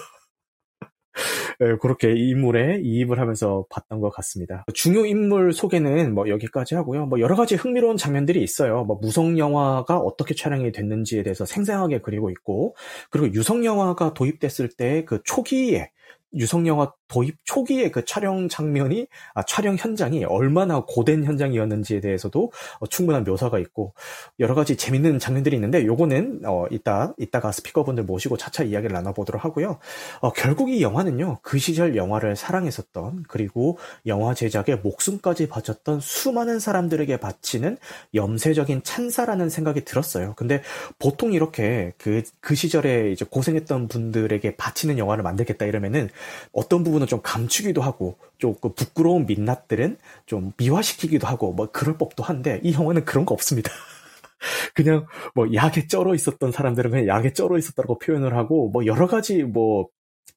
[1.60, 4.66] 네, 그렇게 인물에 이입을 하면서 봤던 것 같습니다.
[4.74, 7.06] 중요 인물 소개는 뭐 여기까지 하고요.
[7.06, 8.84] 뭐 여러 가지 흥미로운 장면들이 있어요.
[8.86, 12.76] 뭐 무성 영화가 어떻게 촬영이 됐는지에 대해서 생생하게 그리고 있고,
[13.12, 15.90] 그리고 유성 영화가 도입됐을 때 그 초기에
[16.36, 22.88] 유성 영화 도입 초기의 그 촬영 장면이 아, 촬영 현장이 얼마나 고된 현장이었는지에 대해서도 어,
[22.88, 23.94] 충분한 묘사가 있고
[24.40, 29.78] 여러 가지 재밌는 장면들이 있는데 요거는 어, 이따 이따가 스피커분들 모시고 차차 이야기를 나눠보도록 하고요.
[30.22, 37.18] 어, 결국 이 영화는요 그 시절 영화를 사랑했었던 그리고 영화 제작에 목숨까지 바쳤던 수많은 사람들에게
[37.18, 37.78] 바치는
[38.16, 40.34] 염세적인 찬사라는 생각이 들었어요.
[40.36, 40.64] 근데
[40.98, 46.10] 보통 이렇게 그, 그 시절에 이제 고생했던 분들에게 바치는 영화를 만들겠다 이러면은
[46.54, 52.24] 어떤 부분 부분은 좀 감추기도 하고 조금 부끄러운 민낯들은 좀 미화시키기도 하고 뭐 그럴 법도
[52.24, 53.72] 한데 이 영화는 그런 거 없습니다.
[54.74, 59.44] 그냥 뭐 약에 쩔어 있었던 사람들은 그냥 약에 쩔어 있었다고 표현을 하고 뭐 여러 가지
[59.44, 59.88] 뭐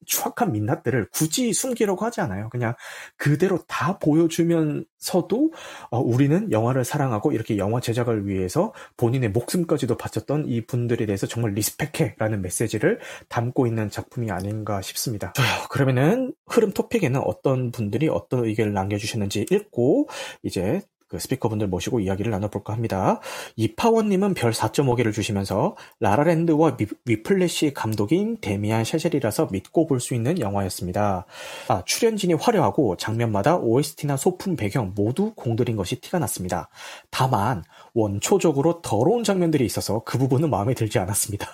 [0.05, 2.49] 추악한 민낯들을 굳이 숨기려고 하지 않아요.
[2.51, 2.75] 그냥
[3.17, 5.53] 그대로 다 보여주면서도
[5.91, 11.53] 어, 우리는 영화를 사랑하고 이렇게 영화 제작을 위해서 본인의 목숨까지도 바쳤던 이 분들에 대해서 정말
[11.53, 15.33] respect해라는 메시지를 담고 있는 작품이 아닌가 싶습니다.
[15.33, 15.67] 좋아요.
[15.71, 20.09] 그러면은 흐름 토픽에는 어떤 분들이 어떤 의견을 남겨주셨는지 읽고
[20.43, 23.21] 이제 그 스피커분들 모시고 이야기를 나눠볼까 합니다.
[23.57, 31.27] 이파원님은 별 4.5개를 주시면서 라라랜드와 위플래시 감독인 데미안 샤젤이라서 믿고 볼 수 있는 영화였습니다.
[31.69, 36.69] 아, 출연진이 화려하고 장면마다 OST나 소품 배경 모두 공들인 것이 티가 났습니다.
[37.11, 37.63] 다만
[37.95, 41.47] 원초적으로 더러운 장면들이 있어서 그 부분은 마음에 들지 않았습니다.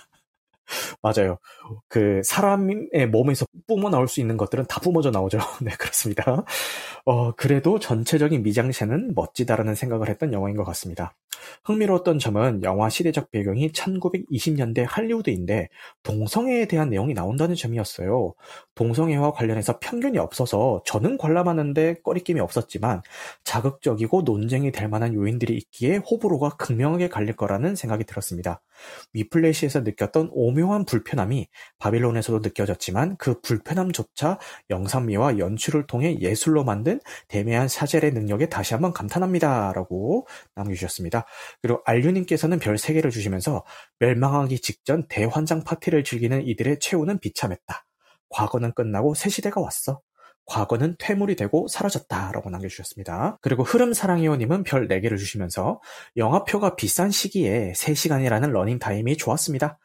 [1.01, 1.37] 맞아요.
[1.87, 5.37] 그 사람의 몸에서 뿜어 나올 수 있는 것들은 다 뿜어져 나오죠.
[5.61, 6.43] 네, 그렇습니다.
[7.05, 11.15] 어, 그래도 전체적인 미장센은 멋지다라는 생각을 했던 영화인 것 같습니다.
[11.65, 15.69] 흥미로웠던 점은 영화 시대적 배경이 1920년대 할리우드인데
[16.03, 18.33] 동성애에 대한 내용이 나온다는 점이었어요.
[18.75, 23.01] 동성애와 관련해서 편견이 없어서 저는 관람하는데 꺼리낌이 없었지만
[23.43, 28.61] 자극적이고 논쟁이 될 만한 요인들이 있기에 호불호가 극명하게 갈릴 거라는 생각이 들었습니다.
[29.13, 31.47] 위플래시에서 느꼈던 오묘한 불편함이
[31.79, 39.73] 바빌론에서도 느껴졌지만 그 불편함조차 영상미와 연출을 통해 예술로 만든 대매한 사젤의 능력에 다시 한번 감탄합니다.
[39.73, 41.25] 라고 남겨주셨습니다.
[41.61, 43.63] 그리고 알류님께서는 별 3개를 주시면서
[43.99, 47.85] 멸망하기 직전 대환장 파티를 즐기는 이들의 최후는 비참했다.
[48.29, 50.01] 과거는 끝나고 새 시대가 왔어.
[50.45, 53.37] 과거는 퇴물이 되고 사라졌다라고 남겨주셨습니다.
[53.41, 55.79] 그리고 흐름사랑이호님은 별 4개를 주시면서
[56.17, 59.79] 영화표가 비싼 시기에 3시간이라는 러닝타임이 좋았습니다.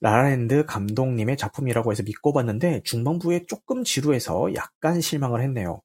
[0.00, 5.80] 라라랜드 감독님의 작품이라고 해서 믿고 봤는데 중반부에 조금 지루해서 약간 실망을 했네요.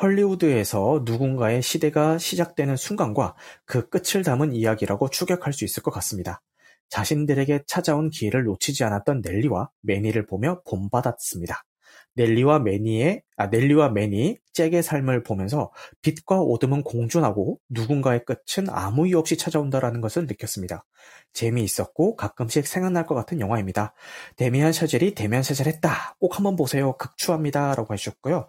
[0.00, 3.34] 헐리우드에서 누군가의 시대가 시작되는 순간과
[3.66, 6.40] 그 끝을 담은 이야기라고 추격할 수 있을 것 같습니다.
[6.88, 11.62] 자신들에게 찾아온 기회를 놓치지 않았던 넬리와 매니를 보며 본받았습니다.
[12.14, 15.70] 넬리와 매니의 아 넬리와 매니 잭의 삶을 보면서
[16.02, 20.84] 빛과 어둠은 공존하고 누군가의 끝은 아무 이유 없이 찾아온다라는 것을 느꼈습니다.
[21.32, 23.94] 재미있었고 가끔씩 생각날 것 같은 영화입니다.
[24.36, 26.16] 데미안 샤젤이 데미안 샤젤 했다.
[26.18, 26.96] 꼭 한번 보세요.
[26.96, 28.48] 극추합니다 라고 하셨고요.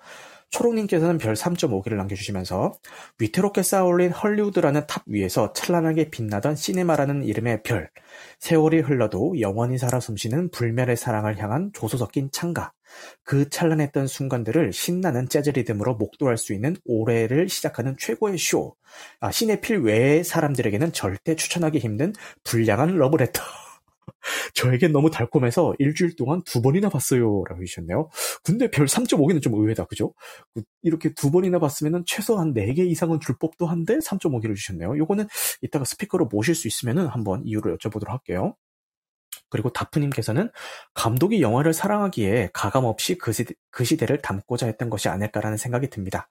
[0.50, 2.74] 초롱님께서는 별 3.5개를 남겨주시면서
[3.20, 7.90] 위태롭게 쌓아올린 헐리우드라는 탑 위에서 찬란하게 빛나던 시네마라는 이름의 별,
[8.40, 12.74] 세월이 흘러도 영원히 살아 숨쉬는 불멸의 사랑을 향한 조소 섞인 찬가,
[13.24, 18.76] 그 찬란했던 순간들을 신나는 재즈 리듬으로 목도할 수 있는 올해를 시작하는 최고의 쇼.
[19.20, 23.69] 아, 시네필 외의 사람들에게는 절대 추천하기 힘든 불량한 러브레터.
[24.54, 27.44] 저에겐 너무 달콤해서 일주일 동안 두 번이나 봤어요.
[27.48, 28.10] 라고 해주셨네요.
[28.44, 29.86] 근데 별 3.5개는 좀 의외다.
[29.86, 30.14] 그죠?
[30.54, 34.98] 그 이렇게 두 번이나 봤으면 최소한 4개 이상은 줄 법도 한데 3.5개를 주셨네요.
[34.98, 35.28] 요거는
[35.62, 38.56] 이따가 스피커로 모실 수 있으면 한번 이유를 여쭤보도록 할게요.
[39.50, 40.50] 그리고 다프님께서는
[40.94, 46.30] 감독이 영화를 사랑하기에 가감없이 그, 시대, 그 시대를 담고자 했던 것이 아닐까라는 생각이 듭니다.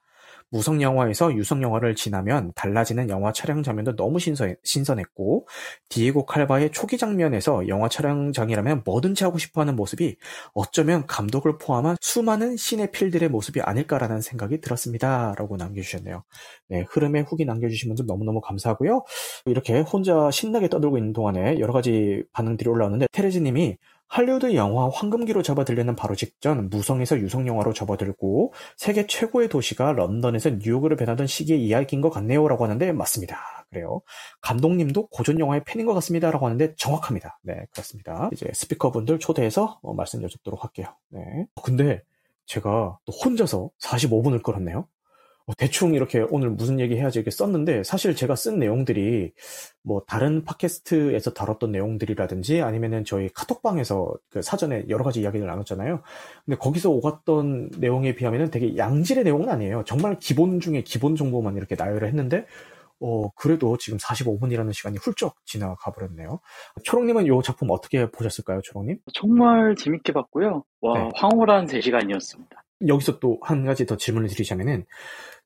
[0.51, 5.47] 무성 영화에서 유성 영화를 지나면 달라지는 영화 촬영 장면도 너무 신선, 신선했고
[5.89, 10.17] 디에고 칼바의 초기 장면에서 영화 촬영장이라면 뭐든지 하고 싶어하는 모습이
[10.55, 15.35] 어쩌면 감독을 포함한 수많은 시네필들의 모습이 아닐까라는 생각이 들었습니다.
[15.37, 16.25] 라고 남겨주셨네요.
[16.69, 19.05] 네, 흐름에 후기 남겨주신 분들 너무너무 감사하고요.
[19.47, 23.77] 이렇게 혼자 신나게 떠들고 있는 동안에 여러 가지 반응들이 올라오는데 테레즈님이
[24.09, 30.97] 할리우드 영화 황금기로 접어들려는 바로 직전 무성에서 유성 영화로 접어들고 세계 최고의 도시가 런던에서 뉴욕으로
[30.97, 33.39] 변하던 시기의 이야기인 것 같네요라고 하는데 맞습니다.
[33.71, 34.01] 그래요.
[34.41, 37.39] 감독님도 고전 영화의 팬인 것 같습니다라고 하는데 정확합니다.
[37.43, 38.31] 네, 그렇습니다.
[38.33, 40.87] 이제 스피커분들 초대해서 어, 말씀 여쭙도록 할게요.
[41.11, 41.21] 네.
[41.63, 42.03] 근데
[42.47, 44.89] 제가 또 혼자서 45분을 끌었네요.
[45.49, 49.33] 뭐 대충 이렇게 오늘 무슨 얘기 해야지 이렇게 썼는데 사실 제가 쓴 내용들이
[49.83, 56.03] 뭐 다른 팟캐스트에서 다뤘던 내용들이라든지 아니면은 저희 카톡방에서 그 사전에 여러 가지 이야기를 나눴잖아요.
[56.45, 59.85] 근데 거기서 오갔던 내용에 비하면은 되게 양질의 내용은 아니에요.
[59.87, 62.45] 정말 기본 중에 기본 정보만 이렇게 나열을 했는데
[63.01, 66.41] 어, 그래도 지금 45분이라는 시간이 훌쩍 지나가 버렸네요.
[66.85, 68.99] 초롱님은 이 작품 어떻게 보셨을까요, 초롱님?
[69.15, 70.65] 정말 재밌게 봤고요.
[70.83, 71.09] 와, 네.
[71.15, 72.51] 황홀한 3시간이었습니다.
[72.87, 74.85] 여기서 또 한 가지 더 질문을 드리자면은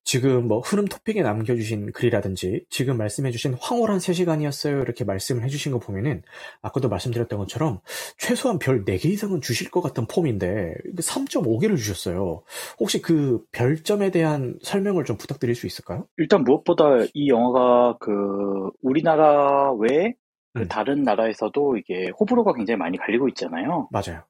[0.04, 6.22] 지금 뭐 흐름 토픽에 남겨주신 글이라든지 지금 말씀해주신 황홀한 3시간이었어요 이렇게 말씀을 해주신 거 보면은
[6.60, 7.80] 아까도 말씀드렸던 것처럼
[8.18, 12.42] 최소한 별 4개 이상은 주실 것 같은 폼인데 3.5개를 주셨어요.
[12.80, 16.06] 혹시 그 별점에 대한 설명을 좀 부탁드릴 수 있을까요?
[16.16, 20.14] 일단 무엇보다 이 영화가 그 우리나라 외에
[20.54, 20.68] 그 음.
[20.68, 23.88] 다른 나라에서도 이게 호불호가 굉장히 많이 갈리고 있잖아요.
[23.90, 24.22] 맞아요.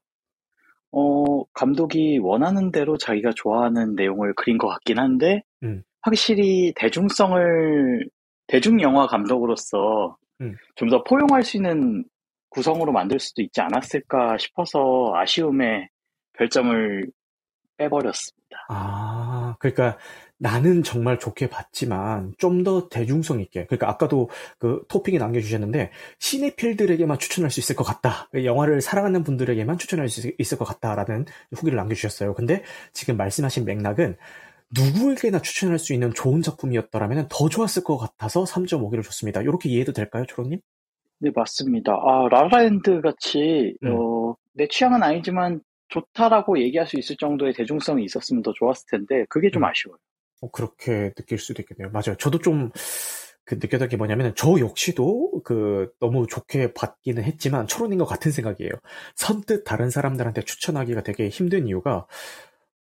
[0.92, 5.82] 어, 감독이 원하는 대로 자기가 좋아하는 내용을 그린 것 같긴 한데, 음.
[6.02, 8.08] 확실히 대중성을,
[8.46, 10.56] 대중영화 감독으로서 음.
[10.74, 12.04] 좀더 포용할 수 있는
[12.50, 15.88] 구성으로 만들 수도 있지 않았을까 싶어서 아쉬움에
[16.34, 17.06] 별점을
[17.78, 18.66] 빼버렸습니다.
[18.68, 19.98] 아, 그러니까
[20.42, 24.28] 나는 정말 좋게 봤지만 좀 더 대중성 있게 그러니까 아까도
[24.58, 30.58] 그 토픽에 남겨주셨는데 시네필들에게만 추천할 수 있을 것 같다 영화를 사랑하는 분들에게만 추천할 수 있을
[30.58, 34.16] 것 같다라는 후기를 남겨주셨어요 근데 지금 말씀하신 맥락은
[34.70, 40.24] 누구에게나 추천할 수 있는 좋은 작품이었더라면 더 좋았을 것 같아서 3.5개를 줬습니다 이렇게 이해도 될까요
[40.28, 40.60] 초로님?
[41.18, 43.96] 네 맞습니다 아 라라랜드 같이 음.
[43.96, 49.50] 어, 내 취향은 아니지만 좋다라고 얘기할 수 있을 정도의 대중성이 있었으면 더 좋았을 텐데 그게
[49.50, 49.68] 좀 음.
[49.68, 50.11] 아쉬워요 어,
[50.50, 51.90] 그렇게 느낄 수도 있겠네요.
[51.92, 52.16] 맞아요.
[52.18, 52.70] 저도 좀,
[53.44, 58.70] 그 느꼈던 게 뭐냐면, 저 역시도 그 너무 좋게 받기는 했지만, 초론인과 같은 생각이에요.
[59.16, 62.06] 선뜻 다른 사람들한테 추천하기가 되게 힘든 이유가,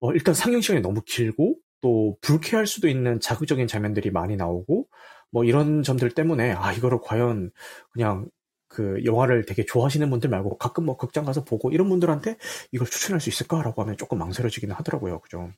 [0.00, 4.86] 어, 일단 상영 시간이 너무 길고, 또 불쾌할 수도 있는 자극적인 장면들이 많이 나오고,
[5.32, 7.50] 뭐 이런 점들 때문에 아 이거를 과연
[7.92, 8.26] 그냥
[8.70, 12.36] 그 영화를 되게 좋아하시는 분들 말고 가끔 뭐 극장 가서 보고 이런 분들한테
[12.70, 15.18] 이걸 추천할 수 있을까라고 하면 조금 망설여지기는 하더라고요.
[15.20, 15.50] 그죠?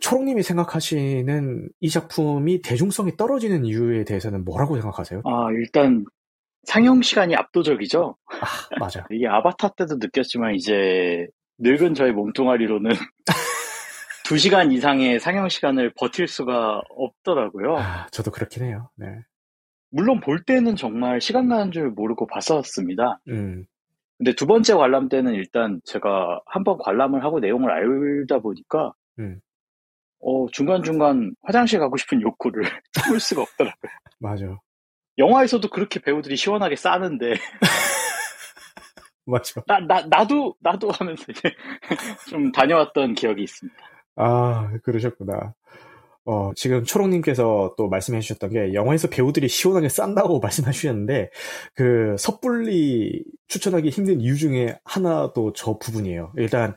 [0.00, 5.22] 초롱님이 생각하시는 이 작품이 대중성이 떨어지는 이유에 대해서는 뭐라고 생각하세요?
[5.24, 6.04] 아 일단
[6.64, 8.16] 상영 시간이 압도적이죠.
[8.26, 9.06] 아 맞아.
[9.12, 12.90] 이게 아바타 때도 느꼈지만 이제 늙은 저의 몸뚱아리로는
[14.26, 17.76] 2시간 이상의 상영 시간을 버틸 수가 없더라고요.
[17.78, 18.90] 아, 저도 그렇긴 해요.
[18.96, 19.06] 네.
[19.96, 23.18] 물론 볼 때는 정말 시간 가는 줄 모르고 봤었습니다.
[23.28, 23.64] 음.
[24.18, 29.40] 근데 두 번째 관람 때는 일단 제가 한 번 관람을 하고 내용을 알다 보니까 음.
[30.20, 33.90] 어, 중간중간 화장실 가고 싶은 욕구를 참을 수가 없더라고요.
[34.18, 34.58] 맞아.
[35.18, 37.34] 영화에서도 그렇게 배우들이 시원하게 싸는데.
[39.24, 39.60] 맞아.
[39.66, 41.50] 나, 나, 나도, 나도 하면서 이제
[42.30, 43.78] 좀 다녀왔던 기억이 있습니다.
[44.16, 45.54] 아, 그러셨구나.
[46.26, 51.30] 어, 지금 초롱님께서 또 말씀해 주셨던 게 영화에서 배우들이 시원하게 싼다고 말씀해 주셨는데
[51.74, 56.32] 그 섣불리 추천하기 힘든 이유 중에 하나도 저 부분이에요.
[56.36, 56.74] 일단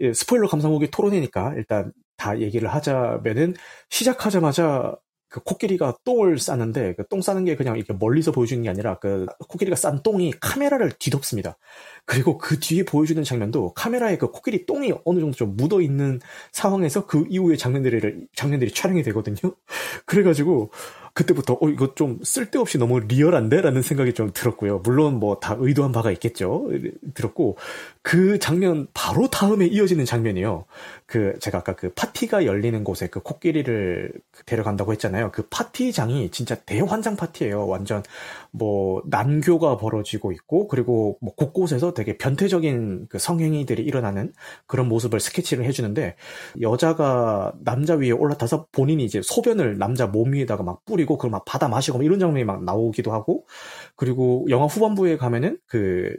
[0.00, 3.54] 예, 스포일러 감상후기 토론이니까 일단 다 얘기를 하자면은
[3.90, 4.96] 시작하자마자
[5.28, 9.26] 그 코끼리가 똥을 싸는데 그 똥 싸는 게 그냥 이렇게 멀리서 보여주는 게 아니라 그
[9.48, 11.56] 코끼리가 싼 똥이 카메라를 뒤덮습니다.
[12.04, 16.20] 그리고 그 뒤에 보여주는 장면도 카메라에 그 코끼리 똥이 어느 정도 좀 묻어 있는
[16.52, 19.54] 상황에서 그 이후의 장면들이 장면들이 촬영이 되거든요.
[20.06, 20.70] 그래가지고
[21.14, 24.80] 그때부터 어 이거 좀 쓸데없이 너무 리얼한데라는 생각이 좀 들었고요.
[24.80, 26.68] 물론 뭐 다 의도한 바가 있겠죠.
[27.14, 27.56] 들었고
[28.02, 30.64] 그 장면 바로 다음에 이어지는 장면이요.
[31.06, 34.12] 그 제가 아까 그 파티가 열리는 곳에 그 코끼리를
[34.44, 35.30] 데려간다고 했잖아요.
[35.30, 37.68] 그 파티장이 진짜 대환장 파티예요.
[37.68, 38.02] 완전
[38.50, 44.32] 뭐 난교가 벌어지고 있고 그리고 뭐 곳곳에서 되게 변태적인 그 성행위들이 일어나는
[44.66, 46.16] 그런 모습을 스케치를 해주는데
[46.60, 51.68] 여자가 남자 위에 올라타서 본인이 이제 소변을 남자 몸 위에다가 막 뿌리고 그걸 막 받아
[51.68, 53.46] 마시고 이런 장면이 막 나오기도 하고
[53.94, 56.16] 그리고 영화 후반부에 가면은 그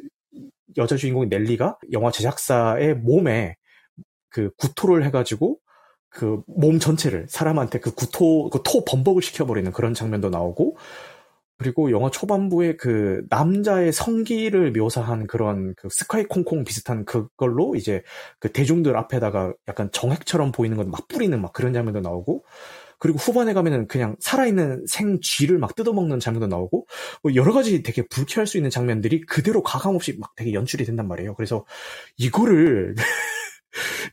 [0.77, 3.57] 여자 주인공인 넬리가 영화 제작사의 몸에
[4.29, 5.57] 그 구토를 해가지고
[6.09, 10.77] 그 몸 전체를 사람한테 그 구토 그 토 범벅을 시켜버리는 그런 장면도 나오고
[11.59, 18.03] 그리고 영화 초반부에 그 남자의 성기를 묘사한 그런 그 스카이 콩콩 비슷한 그걸로 이제
[18.39, 22.43] 그 대중들 앞에다가 약간 정액처럼 보이는 건 막 뿌리는 막 그런 장면도 나오고
[22.99, 26.87] 그리고 후반에 가면은 그냥 살아있는 생쥐를 막 뜯어먹는 장면도 나오고
[27.23, 31.07] 뭐 여러 가지 되게 불쾌할 수 있는 장면들이 그대로 가감 없이 막 되게 연출이 된단
[31.07, 31.35] 말이에요.
[31.35, 31.65] 그래서
[32.17, 32.95] 이거를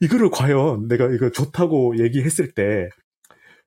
[0.00, 2.88] 이거를 과연 내가 이거 좋다고 얘기했을 때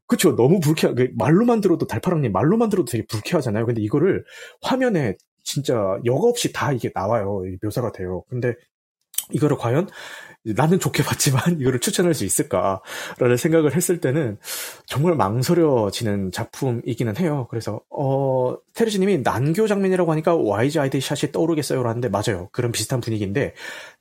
[0.07, 3.65] 그쵸 너무 불쾌 그 말로만 들어도 달파랑님 말로만 들어도 되게 불쾌하잖아요.
[3.65, 4.23] 근데 이거를
[4.61, 7.41] 화면에 진짜 여과 없이 다 이게 나와요.
[7.61, 8.23] 묘사가 돼요.
[8.29, 8.53] 근데
[9.31, 9.89] 이거를 과연
[10.43, 14.37] 나는 좋게 봤지만 이거를 추천할 수 있을까라는 생각을 했을 때는
[14.85, 17.47] 정말 망설여지는 작품이기는 해요.
[17.49, 22.49] 그래서 어 테르지님이 난교 장면이라고 하니까 YG 아이디 샷이 떠오르겠어요라는데 맞아요.
[22.51, 23.53] 그런 비슷한 분위기인데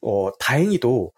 [0.03, 1.13] 어 다행히도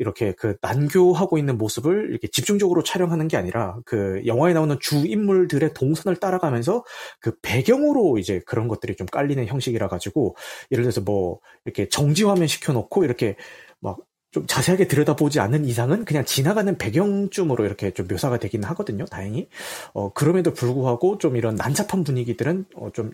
[0.00, 5.74] 이렇게 그 난교하고 있는 모습을 이렇게 집중적으로 촬영하는 게 아니라 그 영화에 나오는 주 인물들의
[5.74, 6.84] 동선을 따라가면서
[7.20, 10.34] 그 배경으로 이제 그런 것들이 좀 깔리는 형식이라 가지고
[10.72, 13.36] 예를 들어서 뭐 이렇게 정지 화면 시켜놓고 이렇게
[13.80, 13.98] 막
[14.30, 19.48] 좀 자세하게 들여다보지 않는 이상은 그냥 지나가는 배경쯤으로 이렇게 좀 묘사가 되기는 하거든요, 다행히.
[19.92, 23.10] 어, 그럼에도 불구하고 좀 이런 난잡한 분위기들은 어, 좀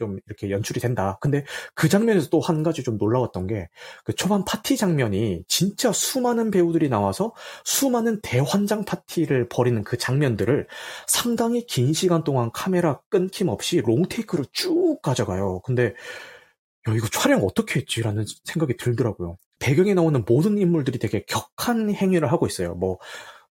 [0.00, 1.18] 좀 이렇게 연출이 된다.
[1.20, 1.44] 근데
[1.76, 3.68] 그 장면에서 또 한 가지 좀 놀라웠던 게
[4.04, 7.32] 그 초반 파티 장면이 진짜 수많은 배우들이 나와서
[7.64, 10.66] 수많은 대환장 파티를 벌이는 그 장면들을
[11.06, 15.60] 상당히 긴 시간 동안 카메라 끊김 없이 롱테이크로 쭉 가져가요.
[15.64, 15.94] 근데
[16.88, 19.36] 야, 이거 촬영 어떻게 했지라는 생각이 들더라고요.
[19.58, 22.74] 배경에 나오는 모든 인물들이 되게 격한 행위를 하고 있어요.
[22.74, 22.98] 뭐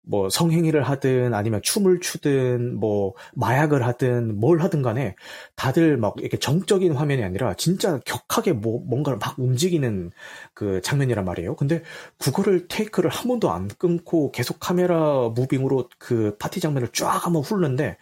[0.06, 5.14] 뭐 성행위를 하든 아니면 춤을 추든 뭐 마약을 하든 뭘 하든 간에
[5.56, 10.10] 다들 막 이렇게 정적인 화면이 아니라 진짜 격하게 뭐 뭔가를 막 움직이는
[10.52, 11.56] 그 장면이란 말이에요.
[11.56, 11.82] 근데
[12.18, 17.96] 그거를 테이크를 한 번도 안 끊고 계속 카메라 무빙으로 그 파티 장면을 쫙 한번 훑는데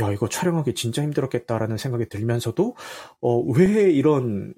[0.00, 2.76] 야 이거 촬영하기 진짜 힘들었겠다라는 생각이 들면서도
[3.20, 4.54] 어 왜 이런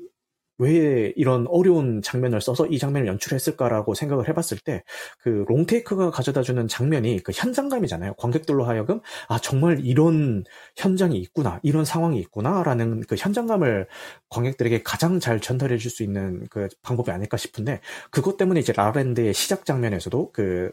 [0.59, 4.83] 왜 이런 어려운 장면을 써서 이 장면을 연출했을까라고 생각을 해봤을 때
[5.19, 8.15] 그 롱테이크가 가져다주는 장면이 그 현장감이잖아요.
[8.15, 10.45] 관객들로 하여금 아 정말 이런
[10.77, 13.87] 현장이 있구나, 이런 상황이 있구나라는 그 현장감을
[14.31, 19.33] 관객들에게 가장 잘 전달해 줄 수 있는 그 방법이 아닐까 싶은데 그것 때문에 이제 라랜드의
[19.35, 20.73] 시작 장면에서도 그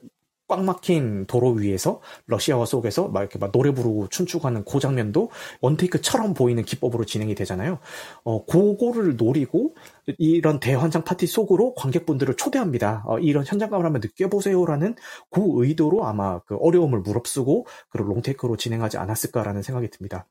[0.52, 5.30] 꽉 막힌 도로 위에서 러시아와 속에서 막 이렇게 막 노래 부르고 춤추고 하는 그 장면도
[5.62, 7.80] 원테이크처럼 보이는 기법으로 진행이 되잖아요.
[8.26, 9.76] 어, 그거를 노리고
[10.18, 13.06] 이런 대환장 파티 속으로 관객분들을 초대합니다.
[13.08, 14.96] 어, 이런 현장감을 한번 느껴보세요라는
[15.30, 20.28] 그 의도로 아마 그 어려움을 무릅쓰고 그런 롱테이크로 진행하지 않았을까라는 생각이 듭니다.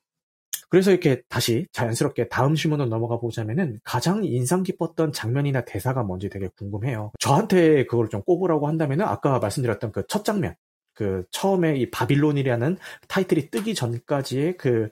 [0.71, 6.49] 그래서 이렇게 다시 자연스럽게 다음 질문으로 넘어가 보자면은 가장 인상 깊었던 장면이나 대사가 뭔지 되게
[6.57, 7.11] 궁금해요.
[7.19, 10.55] 저한테 그걸 좀 꼽으라고 한다면은 아까 말씀드렸던 그 첫 장면,
[10.95, 12.77] 그 처음에 이 바빌론이라는
[13.09, 14.89] 타이틀이 뜨기 전까지의 그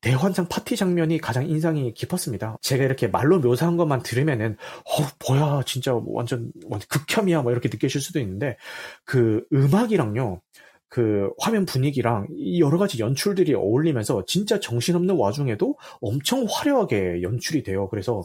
[0.00, 2.58] 대환장 파티 장면이 가장 인상이 깊었습니다.
[2.62, 8.00] 제가 이렇게 말로 묘사한 것만 들으면은 어 뭐야 진짜 완전 완전 극혐이야 뭐 이렇게 느끼실
[8.00, 8.56] 수도 있는데
[9.04, 10.40] 그 음악이랑요
[10.88, 12.28] 그 화면 분위기랑
[12.58, 17.88] 여러 가지 연출들이 어울리면서 진짜 정신없는 와중에도 엄청 화려하게 연출이 돼요.
[17.88, 18.22] 그래서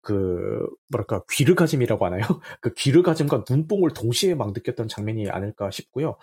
[0.00, 2.20] 그 뭐랄까 귀르가짐이라고 하나요?
[2.60, 6.16] 그 귀르가짐과 눈뽕을 동시에 막 느꼈던 장면이 아닐까 싶고요.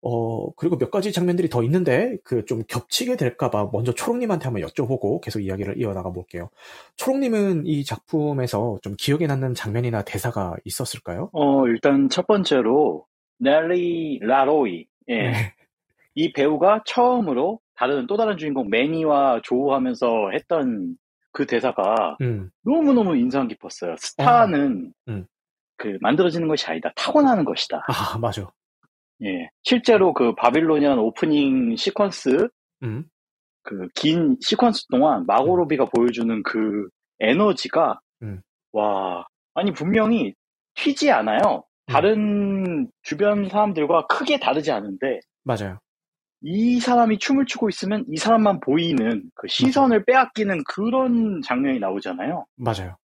[0.00, 5.20] 어 그리고 몇 가지 장면들이 더 있는데 그 좀 겹치게 될까봐 먼저 초롱님한테 한번 여쭤보고
[5.20, 6.50] 계속 이야기를 이어나가 볼게요.
[6.96, 11.30] 초롱님은 이 작품에서 좀 기억에 남는 장면이나 대사가 있었을까요?
[11.32, 13.07] 어 일단 첫 번째로
[13.38, 14.86] 넬리 라로이.
[15.08, 15.30] 예.
[15.30, 15.54] 네.
[16.14, 20.96] 이 배우가 처음으로 다른 또 다른 주인공 매니와 조우하면서 했던
[21.32, 22.50] 그 대사가 음.
[22.64, 23.94] 너무너무 인상 깊었어요.
[23.98, 25.12] 스타는 어.
[25.12, 25.26] 음.
[25.76, 26.90] 그 만들어지는 것이 아니다.
[26.96, 27.84] 타고나는 것이다.
[27.86, 28.50] 아, 맞아.
[29.22, 29.48] 예.
[29.62, 32.50] 실제로 그 바빌로니안 오프닝 시퀀스
[32.82, 33.04] 음.
[33.62, 35.88] 그긴 시퀀스 동안 마고로비가 음.
[35.94, 36.88] 보여주는 그
[37.20, 38.40] 에너지가 음.
[38.72, 40.34] 와 아니 분명히
[40.74, 41.64] 튀지 않아요.
[41.88, 41.92] 음.
[41.92, 45.78] 다른 주변 사람들과 크게 다르지 않은데 맞아요.
[46.40, 50.04] 이 사람이 춤을 추고 있으면 이 사람만 보이는 그 시선을.
[50.04, 52.46] 빼앗기는 그런 장면이 나오잖아요.
[52.56, 52.96] 맞아요.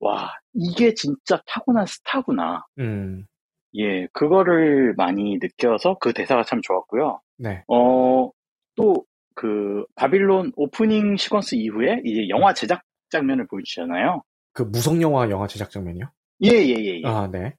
[0.00, 2.64] 와, 이게 진짜 타고난 스타구나.
[2.78, 3.26] 음.
[3.74, 7.20] 예, 그거를 많이 느껴서 그 대사가 참 좋았고요.
[7.36, 7.62] 네.
[7.68, 8.30] 어,
[8.74, 9.08] 또
[9.38, 14.24] 그 바빌론 오프닝 시퀀스 이후에 이제 영화 제작 장면을 보여주잖아요.
[14.52, 16.10] 그 무성 영화 영화 제작 장면이요?
[16.42, 17.02] 예, 예, 예, 예.
[17.06, 17.54] 아, 네.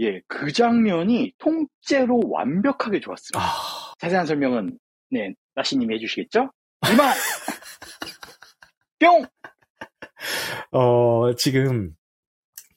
[0.00, 3.40] 예, 그 장면이 통째로 완벽하게 좋았습니다.
[3.40, 3.92] 아...
[3.98, 4.78] 자세한 설명은
[5.10, 6.52] 네, 나시님이 해주시겠죠?
[6.92, 7.14] 이만!
[9.00, 9.26] 뿅!
[10.72, 11.94] 어, 지금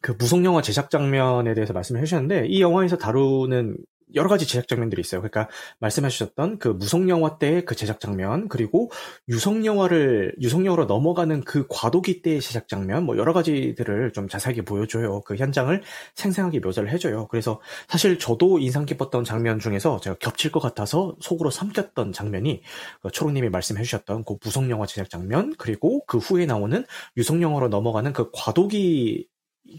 [0.01, 3.77] 그 무속 영화 제작 장면에 대해서 말씀을 해주셨는데 이 영화에서 다루는
[4.15, 5.21] 여러 가지 제작 장면들이 있어요.
[5.21, 5.47] 그러니까
[5.79, 8.91] 말씀해 주셨던 그 무성 영화 때의 그 제작 장면, 그리고
[9.29, 14.63] 유성 영화를 유성 영화로 넘어가는 그 과도기 때의 제작 장면, 뭐 여러 가지들을 좀 자세하게
[14.63, 15.21] 보여줘요.
[15.21, 15.81] 그 현장을
[16.15, 17.27] 생생하게 묘사를 해줘요.
[17.27, 22.63] 그래서 사실 저도 인상 깊었던 장면 중에서 제가 겹칠 것 같아서 속으로 삼켰던 장면이
[23.01, 26.85] 그 초롱님이 말씀해 주셨던 그 무성 영화 제작 장면, 그리고 그 후에 나오는
[27.17, 29.27] 유성 영화로 넘어가는 그 과도기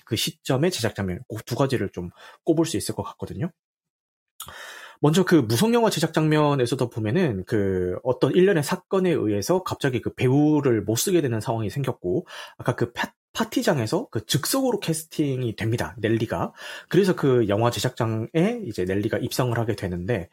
[0.05, 2.11] 그 시점의 제작 장면, 그 두 가지를 좀
[2.45, 3.51] 꼽을 수 있을 것 같거든요.
[5.03, 10.83] 먼저 그 무성 영화 제작 장면에서도 보면은 그 어떤 일련의 사건에 의해서 갑자기 그 배우를
[10.83, 12.25] 못 쓰게 되는 상황이 생겼고
[12.57, 15.97] 아까 그 파, 파티장에서 그 즉석으로 캐스팅이 됩니다.
[15.99, 16.53] 넬리가.
[16.89, 20.29] 그래서 그 영화 제작장에 이제 넬리가 입성을 하게 되는데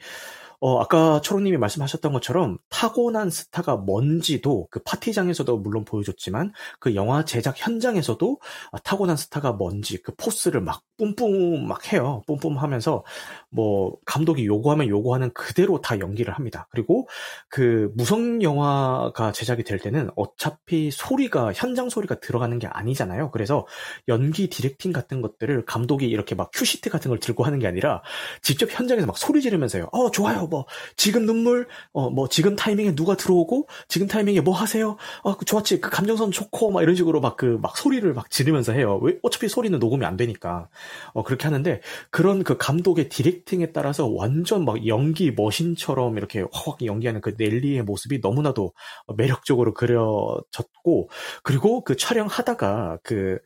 [0.61, 7.55] 어, 아까 초롱님이 말씀하셨던 것처럼 타고난 스타가 뭔지도 그 파티장에서도 물론 보여줬지만 그 영화 제작
[7.57, 8.39] 현장에서도
[8.73, 12.23] 아, 타고난 스타가 뭔지 그 포스를 막 뿜뿜 막 해요.
[12.27, 13.05] 뿜뿜 하면서
[13.51, 16.67] 뭐 감독이 요구하면 요구하는 그대로 다 연기를 합니다.
[16.71, 17.07] 그리고
[17.49, 23.31] 그 무성 영화가 제작이 될 때는 어차피 소리가 현장 소리가 들어가는 게 아니잖아요.
[23.31, 23.65] 그래서
[24.07, 28.01] 연기 directing 같은 것들을 감독이 이렇게 막 큐시트 같은 걸 들고 하는 게 아니라
[28.41, 29.89] 직접 현장에서 막 소리 지르면서요.
[29.91, 30.47] 어 좋아요.
[30.47, 34.97] 뭐 지금 눈물 어 뭐 지금 타이밍에 누가 들어오고 지금 타이밍에 뭐 하세요?
[35.23, 35.79] 어그 좋았지.
[35.79, 38.99] 그 감정선 좋고 막 이런 식으로 막 그막 그 소리를 막 지르면서 해요.
[39.01, 40.69] 왜 어차피 소리는 녹음이 안 되니까.
[41.13, 41.81] 어 그렇게 하는데
[42.11, 47.83] 그런 그 감독의 디렉 팅에 따라서 완전 막 연기 머신처럼 이렇게 확확 연기하는 그 넬리의
[47.83, 48.73] 모습이 너무나도
[49.17, 51.09] 매력적으로 그려졌고
[51.43, 53.39] 그리고 그 촬영하다가 그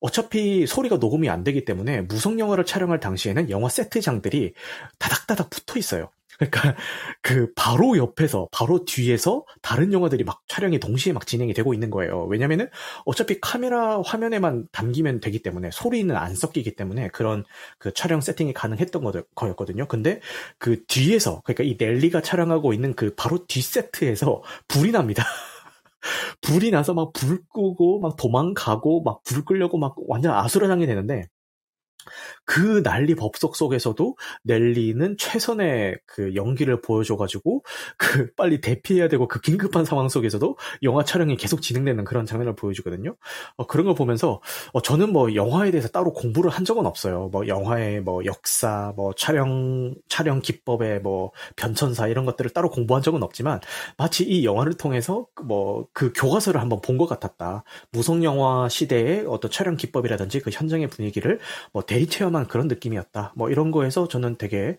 [0.00, 4.54] 어차피 소리가 녹음이 안 되기 때문에 무성 영화를 촬영할 당시에는 영화 세트장들이
[4.98, 6.10] 다닥다닥 붙어 있어요.
[6.38, 6.76] 그러니까
[7.22, 12.26] 그 바로 옆에서 바로 뒤에서 다른 영화들이 막 촬영이 동시에 막 진행이 되고 있는 거예요.
[12.26, 12.68] 왜냐면은
[13.04, 17.44] 어차피 카메라 화면에만 담기면 되기 때문에 소리는 안 섞이기 때문에 그런
[17.78, 19.02] 그 촬영 세팅이 가능했던
[19.34, 19.86] 거였거든요.
[19.88, 20.20] 근데
[20.58, 25.24] 그 뒤에서 그러니까 이 넬리가 촬영하고 있는 그 바로 뒤 세트에서 불이 납니다.
[26.42, 31.26] 불이 나서 막 불 끄고 막 도망가고 막불 끄려고 막 완전 아수라장이 되는데
[32.44, 37.62] 그 난리 법석 속에서도 넬리는 최선의 그 연기를 보여줘가지고
[37.96, 43.16] 그 빨리 대피해야 되고 그 긴급한 상황 속에서도 영화 촬영이 계속 진행되는 그런 장면을 보여주거든요.
[43.56, 44.40] 어, 그런 걸 보면서
[44.72, 47.28] 어, 저는 뭐 영화에 대해서 따로 공부를 한 적은 없어요.
[47.32, 53.22] 뭐 영화의 뭐 역사, 뭐 촬영 촬영 기법의 뭐 변천사 이런 것들을 따로 공부한 적은
[53.22, 53.60] 없지만
[53.96, 57.62] 마치 이 영화를 통해서 뭐 그 교과서를 한번 본 것 같았다.
[57.92, 61.38] 무성 영화 시대의 어떤 촬영 기법이라든지 그 현장의 분위기를
[61.72, 63.32] 뭐 대리 체험한 그런 느낌이었다.
[63.36, 64.78] 뭐 이런 거에서 저는 되게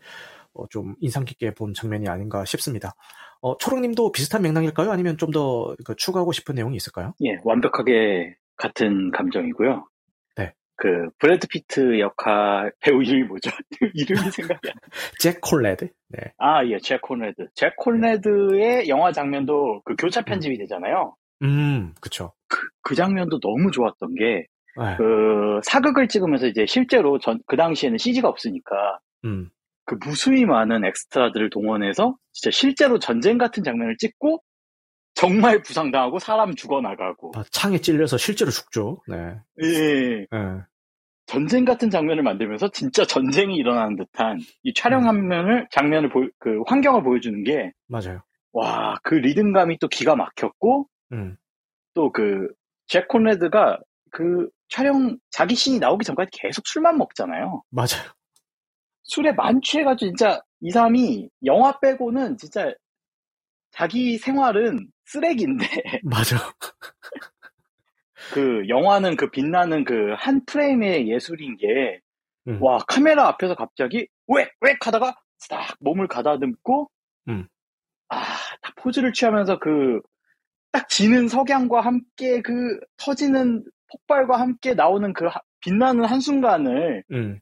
[0.53, 2.93] 어, 좀 인상 깊게 본 장면이 아닌가 싶습니다.
[3.41, 4.91] 어, 초롱님도 비슷한 맥락일까요?
[4.91, 7.13] 아니면 좀더 그 추가하고 싶은 내용이 있을까요?
[7.23, 9.87] 예, 완벽하게 같은 감정이고요.
[10.35, 10.53] 네.
[10.75, 13.51] 그 브래드 피트 역할 배우 이름이 뭐죠?
[13.93, 14.87] 이름이 생각이 안 나.
[15.19, 15.89] 잭 콘래드.
[16.09, 16.33] 네.
[16.37, 17.47] 아, 예, 잭 콘래드.
[17.55, 20.59] 잭 콘래드의 영화 장면도 그 교차 편집이 음.
[20.59, 21.15] 되잖아요.
[21.41, 22.33] 음, 그쵸.
[22.49, 24.45] 그, 그 장면도 너무 좋았던 게,
[24.77, 24.95] 네.
[24.97, 29.49] 그, 사극을 찍으면서 이제 실제로 전, 그 당시에는 CG가 없으니까, 음.
[29.85, 34.41] 그 무수히 많은 엑스트라들을 동원해서 진짜 실제로 전쟁 같은 장면을 찍고,
[35.15, 37.31] 정말 부상당하고 사람 죽어나가고.
[37.35, 39.01] 아, 창에 찔려서 실제로 죽죠.
[39.07, 39.35] 네.
[39.61, 40.25] 예.
[40.31, 40.61] 네.
[41.25, 45.67] 전쟁 같은 장면을 만들면서 진짜 전쟁이 일어나는 듯한 이 촬영 음.
[45.69, 47.71] 장면을 보, 그 환경을 보여주는 게.
[47.87, 48.21] 맞아요.
[48.51, 51.37] 와, 그 리듬감이 또 기가 막혔고, 음.
[51.93, 52.47] 또그
[52.87, 53.79] 잭 콘레드가
[54.11, 57.63] 그 촬영 자기 씬이 나오기 전까지 계속 술만 먹잖아요.
[57.69, 58.13] 맞아요.
[59.03, 62.73] 술에 만취해가지고 진짜 이 사람이 영화 빼고는 진짜
[63.71, 65.65] 자기 생활은 쓰레기인데.
[66.03, 66.37] 맞아.
[68.33, 71.99] 그 영화는 그 빛나는 그 한 프레임의 예술인 게,
[72.47, 72.61] 음.
[72.61, 76.89] 와, 카메라 앞에서 갑자기, 왜, 왜 하다가 싹 몸을 가다듬고,
[77.29, 77.47] 음.
[78.09, 78.17] 아,
[78.61, 80.01] 다 포즈를 취하면서 그
[80.71, 85.27] 딱 지는 석양과 함께 그 터지는 폭발과 함께 나오는 그
[85.61, 87.39] 빛나는 한순간을 음.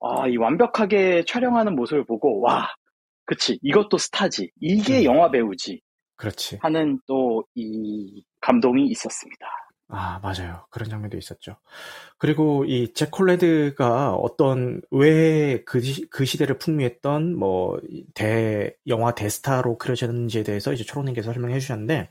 [0.00, 2.68] 아, 이 완벽하게 촬영하는 모습을 보고 와,
[3.24, 5.04] 그치 이것도 스타지 이게 음.
[5.04, 5.80] 영화 배우지
[6.16, 9.46] 그렇지 하는 또 이 감동이 있었습니다.
[9.88, 10.66] 아, 맞아요.
[10.70, 11.56] 그런 장면도 있었죠.
[12.18, 15.80] 그리고 이잭 콜레드가 어떤 왜 그
[16.10, 17.78] 그 시대를 풍미했던 뭐
[18.14, 22.10] 대 영화 대스타로 그려졌는지에 대해서 이제 초롱님께서 설명해 주셨는데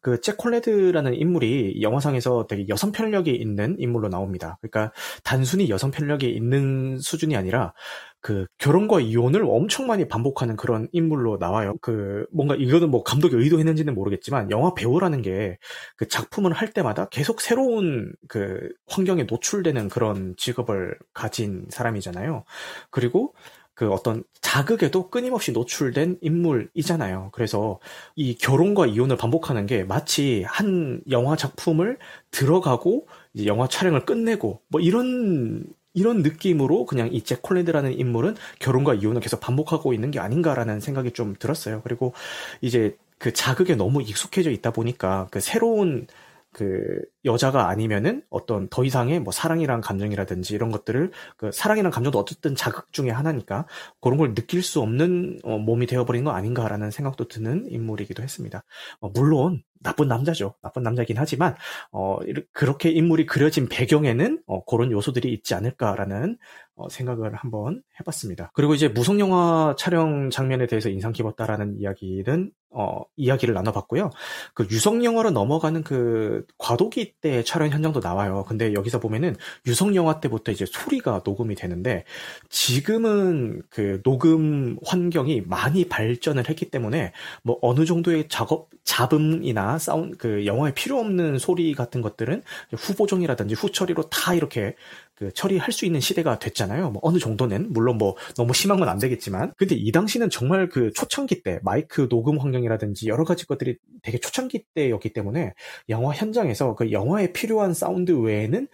[0.00, 4.58] 그잭 콜레드라는 인물이 영화상에서 되게 여성 편력이 있는 인물로 나옵니다.
[4.62, 4.92] 그러니까
[5.22, 7.74] 단순히 여성 편력이 있는 수준이 아니라
[8.20, 11.74] 그 결혼과 이혼을 엄청 많이 반복하는 그런 인물로 나와요.
[11.80, 15.58] 그 뭔가 이거는 뭐 감독이 의도했는지는 모르겠지만 영화 배우라는 게
[15.96, 22.44] 그 작품을 할 때마다 계속 새로운 그 환경에 노출되는 그런 직업을 가진 사람이잖아요.
[22.90, 23.34] 그리고
[23.74, 27.30] 그 어떤 자극에도 끊임없이 노출된 인물이잖아요.
[27.32, 27.80] 그래서
[28.14, 31.98] 이 결혼과 이혼을 반복하는 게 마치 한 영화 작품을
[32.30, 33.06] 들어가고
[33.46, 35.64] 영화 촬영을 끝내고 뭐 이런
[35.94, 41.12] 이런 느낌으로 그냥 이 잭 콜랜드라는 인물은 결혼과 이혼을 계속 반복하고 있는 게 아닌가라는 생각이
[41.12, 41.80] 좀 들었어요.
[41.84, 42.12] 그리고
[42.60, 46.06] 이제 그 자극에 너무 익숙해져 있다 보니까 그 새로운
[46.52, 52.56] 그 여자가 아니면은 어떤 더 이상의 뭐 사랑이란 감정이라든지 이런 것들을 그 사랑이란 감정도 어쨌든
[52.56, 53.66] 자극 중에 하나니까
[54.00, 58.64] 그런 걸 느낄 수 없는 어, 몸이 되어버린 거 아닌가라는 생각도 드는 인물이기도 했습니다.
[59.00, 60.54] 어, 물론 나쁜 남자죠.
[60.62, 61.56] 나쁜 남자긴 하지만
[61.90, 62.18] 어,
[62.52, 66.36] 그렇게 인물이 그려진 배경에는 어, 그런 요소들이 있지 않을까라는
[66.69, 68.52] 어, 생각을 한번 해봤습니다.
[68.54, 74.10] 그리고 이제 무성 영화 촬영 장면에 대해서 인상 깊었다라는 이야기는 어, 이야기를 나눠봤고요.
[74.54, 78.44] 그 유성 영화로 넘어가는 그 과도기 때 촬영 현장도 나와요.
[78.46, 79.34] 근데 여기서 보면은
[79.66, 82.04] 유성 영화 때부터 이제 소리가 녹음이 되는데
[82.48, 87.12] 지금은 그 녹음 환경이 많이 발전을 했기 때문에
[87.42, 92.42] 뭐 어느 정도의 작업 잡음이나 사운 그 영화에 필요 없는 소리 같은 것들은
[92.72, 94.76] 후보정이라든지 후처리로 다 이렇게
[95.20, 96.90] 그 처리할 수 있는 시대가 됐잖아요.
[96.90, 100.90] 뭐 어느 정도는 물론 뭐 너무 심한 건 안 되겠지만 근데 이 당시는 정말 그
[100.94, 105.52] 초창기 때 마이크 녹음 환경이라든지 여러 가지 것들이 되게 초창기 때였기 때문에
[105.90, 108.66] 영화 현장에서 그 영화에 필요한 사운드 외에는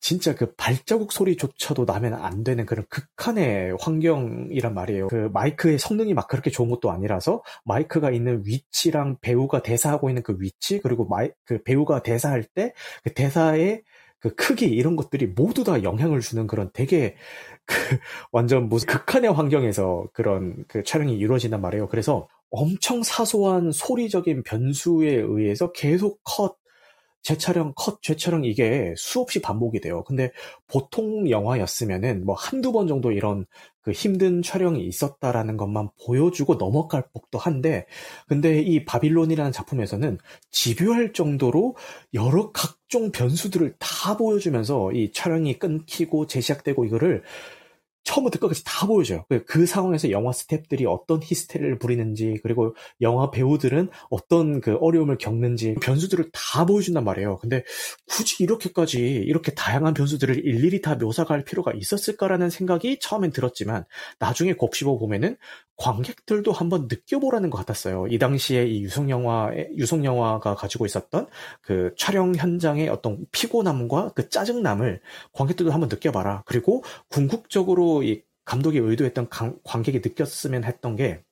[0.00, 5.06] 진짜 그 발자국 소리조차도 나면 안 되는 그런 극한의 환경이란 말이에요.
[5.06, 10.36] 그 마이크의 성능이 막 그렇게 좋은 것도 아니라서 마이크가 있는 위치랑 배우가 대사하고 있는 그
[10.40, 12.74] 위치 그리고 마이 그 배우가 대사할 때
[13.04, 13.82] 그 대사의
[14.22, 17.16] 그 크기 이런 것들이 모두 다 영향을 주는 그런 되게
[17.66, 17.74] 그
[18.30, 21.88] 완전 무슨 극한의 환경에서 그런 그 촬영이 이루어진단 말이에요.
[21.88, 26.56] 그래서 엄청 사소한 소리적인 변수에 의해서 계속 컷,
[27.22, 30.02] 재촬영, 컷, 재촬영 이게 수없이 반복이 돼요.
[30.04, 30.32] 근데
[30.66, 33.46] 보통 영화였으면은 뭐 한두 번 정도 이런
[33.80, 37.86] 그 힘든 촬영이 있었다라는 것만 보여주고 넘어갈 법도 한데,
[38.28, 40.18] 근데 이 바빌론이라는 작품에서는
[40.50, 41.76] 집요할 정도로
[42.14, 47.22] 여러 각종 변수들을 다 보여주면서 이 촬영이 끊기고 재시작되고 이거를
[48.04, 49.24] 처음부터 끝까지 다 보여줘요.
[49.28, 55.74] 그, 그 상황에서 영화 스탭들이 어떤 히스테리를 부리는지, 그리고 영화 배우들은 어떤 그 어려움을 겪는지,
[55.80, 57.38] 변수들을 다 보여준단 말이에요.
[57.38, 57.64] 근데
[58.08, 63.84] 굳이 이렇게까지, 이렇게 다양한 변수들을 일일이 다 묘사가 할 필요가 있었을까라는 생각이 처음엔 들었지만,
[64.18, 65.36] 나중에 곱씹어 보면은
[65.76, 68.06] 관객들도 한번 느껴보라는 것 같았어요.
[68.08, 71.26] 이 당시에 이 유성 영화, 유성 영화가 가지고 있었던
[71.60, 75.00] 그 촬영 현장의 어떤 피곤함과 그 짜증남을
[75.32, 76.44] 관객들도 한번 느껴봐라.
[76.46, 79.28] 그리고 궁극적으로 이 감독이 의도했던
[79.64, 81.22] 관객이 느꼈으면 했던 게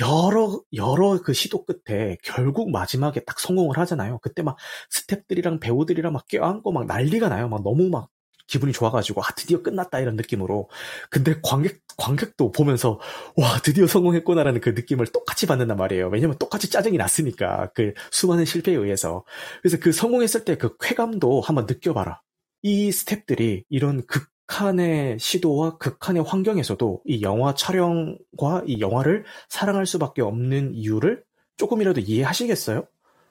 [0.00, 4.18] 여러 여러 그 시도 끝에 결국 마지막에 딱 성공을 하잖아요.
[4.22, 4.56] 그때 막
[4.92, 7.48] 스탭들이랑 배우들이랑 막 껴안고 막 난리가 나요.
[7.48, 8.08] 막 너무 막
[8.46, 10.68] 기분이 좋아가지고 아 드디어 끝났다 이런 느낌으로
[11.08, 12.98] 근데 관객 관객도 보면서
[13.36, 18.74] 와 드디어 성공했구나라는 그 느낌을 똑같이 받는단 말이에요 왜냐면 똑같이 짜증이 났으니까 그 수많은 실패에
[18.74, 19.24] 의해서
[19.62, 22.22] 그래서 그 성공했을 때 그 쾌감도 한번 느껴봐라
[22.62, 30.22] 이 스탭들이 이런 극 한의 시도와 극한의 환경에서도 이 영화 촬영과 이 영화를 사랑할 수밖에
[30.22, 31.22] 없는 이유를
[31.56, 32.84] 조금이라도 이해하시겠어요?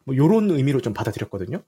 [0.06, 1.62] 뭐 요런 의미로 좀 받아들였거든요.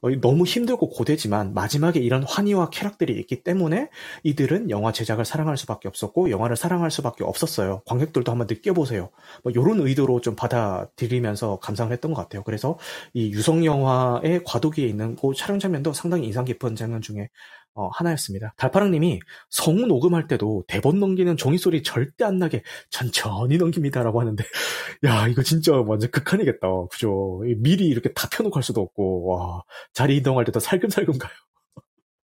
[0.00, 3.88] 어, 너무 힘들고 고되지만 마지막에 이런 환희와 쾌락들이 있기 때문에
[4.22, 7.82] 이들은 영화 제작을 사랑할 수밖에 없었고 영화를 사랑할 수밖에 없었어요.
[7.86, 9.10] 관객들도 한번 느껴보세요.
[9.44, 12.42] 뭐 요런 의도로 좀 받아들이면서 감상을 했던 것 같아요.
[12.42, 12.78] 그래서
[13.12, 17.28] 이 유성 영화의 과도기에 있는 그 촬영 장면도 상당히 인상 깊은 장면 중에
[17.74, 18.54] 어, 하나였습니다.
[18.56, 19.20] 달파랑님이
[19.50, 24.44] 성 녹음할 때도 대본 넘기는 종이 소리 절대 안 나게 천천히 넘깁니다라고 하는데,
[25.04, 26.68] 야 이거 진짜 완전 극한이겠다.
[26.90, 27.42] 그죠?
[27.58, 29.62] 미리 이렇게 다 펴놓고 할 수도 없고, 와
[29.92, 31.32] 자리 이동할 때도 살금살금 가요.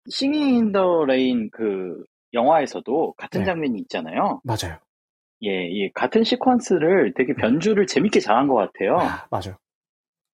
[0.10, 3.46] Singing in the Rain 그 영화에서도 같은 네.
[3.46, 4.42] 장면이 있잖아요.
[4.44, 4.78] 맞아요.
[5.44, 8.98] 예, 예, 같은 시퀀스를 되게 변주를 재밌게 잘한 것 같아요.
[8.98, 9.58] 아, 맞아요.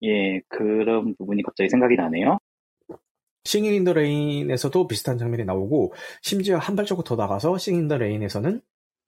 [0.03, 2.39] 예, 그런 부분이 갑자기 생각이 나네요.
[3.45, 7.97] Singing in the Rain에서도 비슷한 장면이 나오고 심지어 한 발자국 더 나가서 Singing in the
[7.97, 8.61] Rain에서는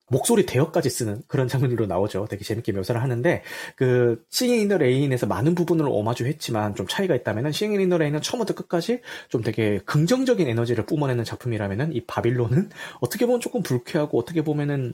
[0.07, 2.27] 목소리 대역까지 쓰는 그런 장면으로 나오죠.
[2.29, 3.41] 되게 재밌게 묘사를 하는데
[3.75, 8.21] 그 Singing in the Rain에서 많은 부분을 오마주했지만 좀 차이가 있다면은 Singing in the Rain은
[8.21, 12.69] 처음부터 끝까지 좀 되게 긍정적인 에너지를 뿜어내는 작품이라면은 이 바빌론은
[12.99, 14.93] 어떻게 보면 조금 불쾌하고 어떻게 보면은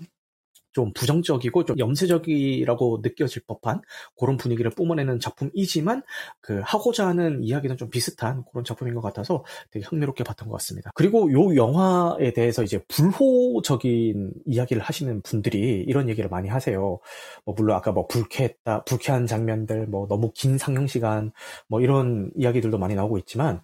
[0.74, 3.82] 좀 부정적이고 좀 염세적이라고 느껴질 법한
[4.18, 6.04] 그런 분위기를 뿜어내는 작품이지만
[6.40, 10.92] 그 하고자 하는 이야기는 좀 비슷한 그런 작품인 것 같아서 되게 흥미롭게 봤던 것 같습니다.
[10.96, 17.00] 그리고 요 영화에 대해서 이제 불호적인 이야기를 하시는 분들이 이런 얘기를 많이 하세요.
[17.46, 21.32] 뭐 물론 아까 뭐 불쾌했다, 불쾌한 장면들, 뭐 너무 긴 상영 시간,
[21.68, 23.62] 뭐 이런 이야기들도 많이 나오고 있지만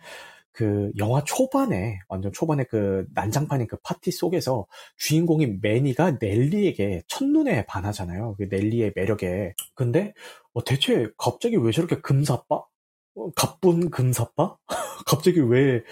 [0.58, 4.66] 그 영화 초반에 완전 초반에 그 난장판인 그 파티 속에서
[4.98, 8.34] 주인공인 매니가 넬리에게 첫눈에 반하잖아요.
[8.40, 9.54] 그 넬리의 매력에.
[9.76, 10.16] 근데
[10.54, 12.56] 어, 대체 갑자기 왜 저렇게 금사빠?
[12.56, 14.58] 어, 가쁜 금사빠?
[15.06, 15.84] 갑자기 왜,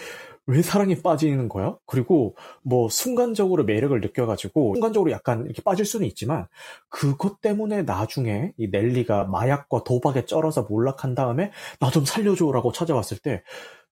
[0.47, 1.77] 왜 사랑에 빠지는 거야?
[1.85, 6.47] 그리고 뭐 순간적으로 매력을 느껴가지고 순간적으로 약간 이렇게 빠질 수는 있지만
[6.89, 13.43] 그것 때문에 나중에 이 넬리가 마약과 도박에 쩔어서 몰락한 다음에 나 좀 살려줘라고 찾아왔을 때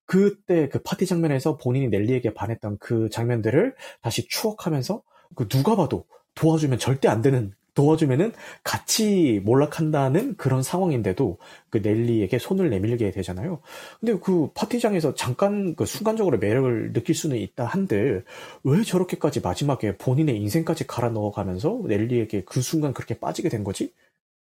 [0.06, 5.02] 그때 그 파티 장면에서 본인이 넬리에게 반했던 그 장면들을 다시 추억하면서
[5.34, 8.32] 그 누가 봐도 도와주면 절대 안 되는 도와주면은
[8.62, 11.38] 같이 몰락한다는 그런 상황인데도
[11.70, 13.60] 그 넬리에게 손을 내밀게 되잖아요.
[13.98, 18.24] 근데 그 파티장에서 잠깐 그 순간적으로 매력을 느낄 수는 있다 한들
[18.62, 23.92] 왜 저렇게까지 마지막에 본인의 인생까지 갈아 넣어가면서 넬리에게 그 순간 그렇게 빠지게 된 거지?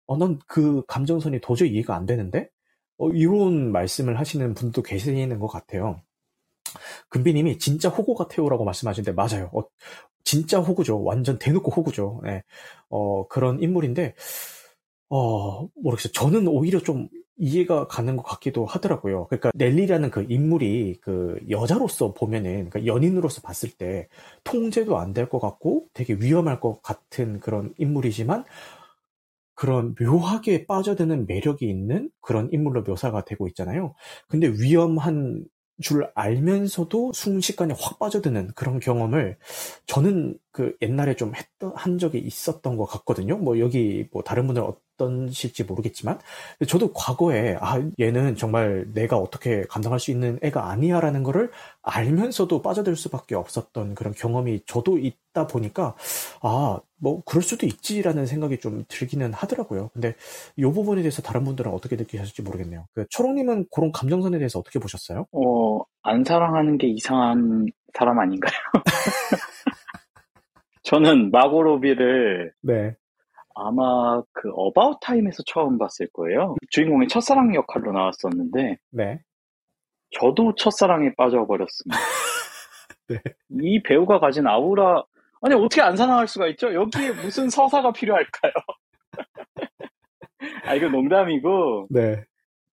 [0.08, 2.50] 어, 난 그 감정선이 도저히 이해가 안 되는데?
[2.98, 6.02] 어, 이런 말씀을 하시는 분도 계시는 것 같아요.
[7.10, 9.50] 금비님이 진짜 호구 같아요라고 말씀하시는데 맞아요.
[9.54, 9.64] 어,
[10.24, 11.04] 진짜 호구죠.
[11.04, 12.22] 완전 대놓고 호구죠.
[12.24, 12.44] 네.
[12.90, 14.16] 어, 그런 인물인데
[15.10, 16.12] 어, 모르겠어요.
[16.14, 19.28] 저는 오히려 좀 이해가 가는 것 같기도 하더라고요.
[19.28, 24.08] 그러니까 넬리라는 그 인물이 그 여자로서 보면은 그러니까 연인으로서 봤을 때
[24.44, 28.46] 통제도 안 될 것 같고 되게 위험할 것 같은 그런 인물이지만
[29.56, 33.94] 그런 묘하게 빠져드는 매력이 있는 그런 인물로 묘사가 되고 있잖아요.
[34.28, 35.46] 근데 위험한
[35.82, 39.38] 줄 알면서도 순식간에 확 빠져드는 그런 경험을
[39.88, 43.38] 저는 그 옛날에 좀 했던 한 적이 있었던 것 같거든요.
[43.38, 46.20] 뭐 여기 뭐 다른 분들 어떤실지 모르겠지만
[46.68, 51.52] 저도 과거에 아 얘는 정말 내가 어떻게 감당할 수 있는 애가 아니야라는 거를
[51.82, 55.96] 알면서도 빠져들 수밖에 없었던 그런 경험이 저도 있다 보니까
[56.42, 59.90] 아 뭐 그럴 수도 있지라는 생각이 좀 들기는 하더라고요.
[59.94, 60.16] 근데
[60.56, 62.86] 이 부분에 대해서 다른 분들은 어떻게 느끼셨을지 모르겠네요.
[62.94, 65.28] 그 초롱님은 그런 감정선에 대해서 어떻게 보셨어요?
[65.34, 68.52] 어 안 사랑하는 게 이상한 사람 아닌가요?
[70.84, 72.96] 저는 마고로비를 네.
[73.56, 76.56] 아마 그 어바웃 타임에서 처음 봤을 거예요.
[76.70, 79.22] 주인공의 첫사랑 역할로 나왔었는데 네.
[80.12, 81.98] 저도 첫사랑에 빠져버렸습니다.
[83.10, 83.20] 네.
[83.62, 85.04] 이 배우가 가진 아우라
[85.42, 86.74] 아니 어떻게 안 사랑할 수가 있죠?
[86.74, 88.54] 여기에 무슨 서사가 필요할까요?
[90.66, 92.24] 아 이거 농담이고 네.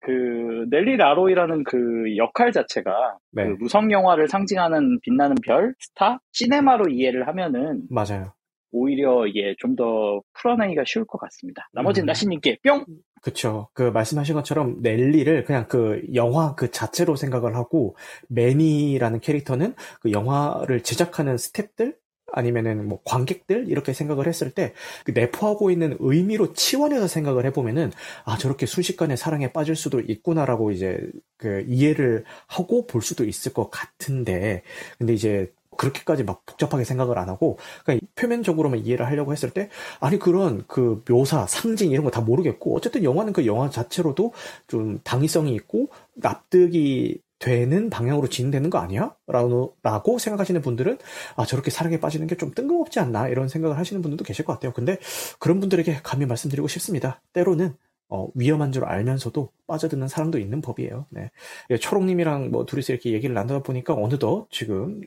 [0.00, 3.44] 그 넬리 라로이라는 그 역할 자체가 네.
[3.44, 8.32] 그 무성 영화를 상징하는 빛나는 별 스타 시네마로 이해를 하면은 맞아요.
[8.72, 11.68] 오히려 이게 좀 더 풀어내기가 쉬울 것 같습니다.
[11.72, 12.08] 나머지는 음.
[12.08, 12.84] 나시님께 뿅.
[13.22, 13.68] 그쵸.
[13.74, 17.96] 그 말씀하신 것처럼 넬리를 그냥 그 영화 그 자체로 생각을 하고
[18.28, 21.94] 매니라는 캐릭터는 그 영화를 제작하는 스탭들
[22.32, 24.72] 아니면은 뭐 관객들 이렇게 생각을 했을 때
[25.04, 27.92] 그 내포하고 있는 의미로 치환해서 생각을 해보면은
[28.24, 31.00] 아 저렇게 순식간에 사랑에 빠질 수도 있구나라고 이제
[31.36, 34.62] 그 이해를 하고 볼 수도 있을 것 같은데
[34.98, 39.70] 근데 이제 그렇게까지 막 복잡하게 생각을 안 하고 그러니까 표면적으로만 이해를 하려고 했을 때
[40.00, 44.32] 아니 그런 그 묘사 상징 이런 거 다 모르겠고 어쨌든 영화는 그 영화 자체로도
[44.68, 49.16] 좀 당위성이 있고 납득이 되는 방향으로 진행되는 거 아니야?
[49.26, 49.76] 라고,
[50.20, 50.98] 생각하시는 분들은,
[51.36, 53.28] 아, 저렇게 사랑에 빠지는 게 좀 뜬금없지 않나?
[53.28, 54.72] 이런 생각을 하시는 분들도 계실 것 같아요.
[54.72, 54.98] 근데
[55.40, 57.22] 그런 분들에게 감히 말씀드리고 싶습니다.
[57.34, 57.74] 때로는,
[58.10, 61.06] 어, 위험한 줄 알면서도 빠져드는 사람도 있는 법이에요.
[61.10, 61.30] 네.
[61.70, 65.00] 예, 초롱님이랑 뭐 둘이서 이렇게 얘기를 나누다 보니까 어느덧 지금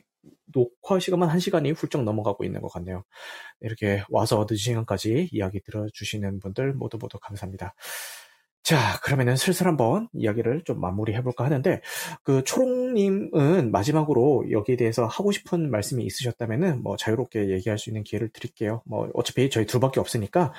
[0.52, 3.04] 녹화 시간만 한 시간이 훌쩍 넘어가고 있는 것 같네요.
[3.60, 7.74] 이렇게 와서 늦은 시간까지 이야기 들어주시는 분들 모두 모두 감사합니다.
[8.64, 11.82] 자, 그러면은 슬슬 한번 이야기를 좀 마무리해 볼까 하는데,
[12.22, 18.30] 그 초롱님은 마지막으로 여기에 대해서 하고 싶은 말씀이 있으셨다면은 뭐 자유롭게 얘기할 수 있는 기회를
[18.30, 18.80] 드릴게요.
[18.86, 20.54] 뭐 어차피 저희 둘밖에 없으니까,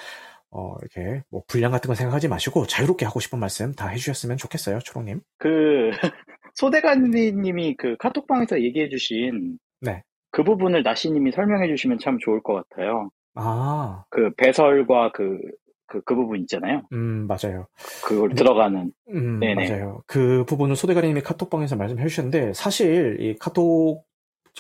[0.52, 4.80] 어, 이렇게 뭐 분량 같은 거 생각하지 마시고 자유롭게 하고 싶은 말씀 다 해주셨으면 좋겠어요,
[4.80, 5.22] 초롱님.
[5.40, 5.90] 그,
[6.54, 10.04] 소대관님이 그 카톡방에서 얘기해 주신 네.
[10.30, 13.10] 그 부분을 나시님이 설명해 주시면 참 좋을 것 같아요.
[13.34, 14.04] 아.
[14.12, 15.40] 그 배설과 그
[15.88, 16.82] 그, 그 부분 있잖아요.
[16.94, 17.68] 음, 맞아요.
[18.04, 18.36] 그걸 네.
[18.36, 18.92] 들어가는.
[19.10, 19.70] 음, 네네.
[19.70, 20.02] 맞아요.
[20.08, 24.06] 그 부분을 소대가리님이 카톡방에서 말씀해 주셨는데, 사실 이 카톡,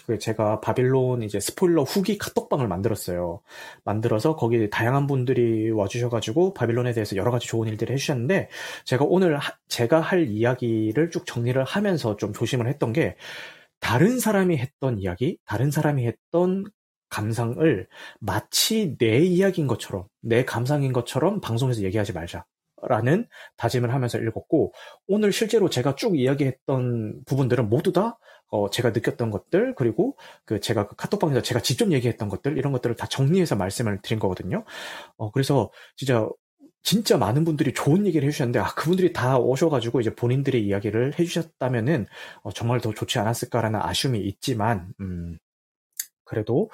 [0.06, 3.42] 그 제가 바빌론 이제 스포일러 후기 카톡방을 만들었어요.
[3.86, 8.50] 만들어서 거기에 다양한 분들이 와주셔가지고 바빌론에 대해서 여러 가지 좋은 일들을 해주셨는데,
[8.84, 13.16] 제가 오늘 하, 제가 할 이야기를 쭉 정리를 하면서 좀 조심을 했던 게,
[13.80, 16.66] 다른 사람이 했던 이야기, 다른 사람이 했던
[17.16, 17.88] 감상을
[18.20, 22.46] 마치 내 이야기인 것처럼, 내 감상인 것처럼 방송에서 얘기하지 말자.
[22.88, 23.26] 라는
[23.58, 24.74] 다짐을 하면서 읽었고,
[25.08, 30.88] 오늘 실제로 제가 쭉 이야기했던 부분들은 모두 다, 어, 제가 느꼈던 것들, 그리고 그 제가
[30.88, 34.66] 그 카톡방에서 제가 직접 얘기했던 것들, 이런 것들을 다 정리해서 말씀을 드린 거거든요.
[35.18, 36.28] 어, 그래서 진짜
[36.84, 42.06] 진짜 많은 분들이 좋은 얘기를 해주셨는데 아 그분들이 다 오셔가지고 이제 본인들의 이야기를 해주셨다면은
[42.44, 45.40] 어, 정말 더 좋지 않았을까라는 아쉬움이 있지만 음,
[46.26, 46.70] 그래도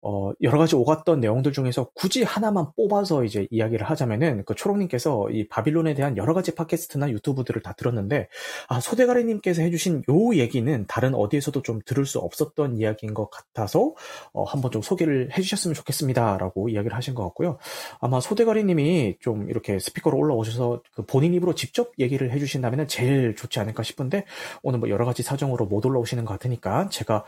[0.00, 5.48] 어, 여러 가지 오갔던 내용들 중에서 굳이 하나만 뽑아서 이제 이야기를 하자면은 그 초롱님께서 이
[5.48, 8.28] 바빌론에 대한 여러 가지 팟캐스트나 유튜브들을 다 들었는데
[8.68, 13.94] 아 소대가리님께서 해주신 요 얘기는 다른 어디에서도 좀 들을 수 없었던 이야기인 것 같아서
[14.32, 17.58] 어, 한번 좀 소개를 해주셨으면 좋겠습니다라고 이야기를 하신 것 같고요.
[18.00, 23.82] 아마 소대가리님이 좀 이렇게 스피커로 올라오셔서 그 본인 입으로 직접 얘기를 해주신다면은 제일 좋지 않을까
[23.82, 24.26] 싶은데
[24.62, 27.24] 오늘 뭐 여러 가지 사정으로 못 올라오시는 것 같으니까 제가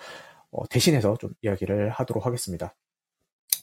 [0.52, 2.74] 어, 대신해서 좀 이야기를 하도록 하겠습니다.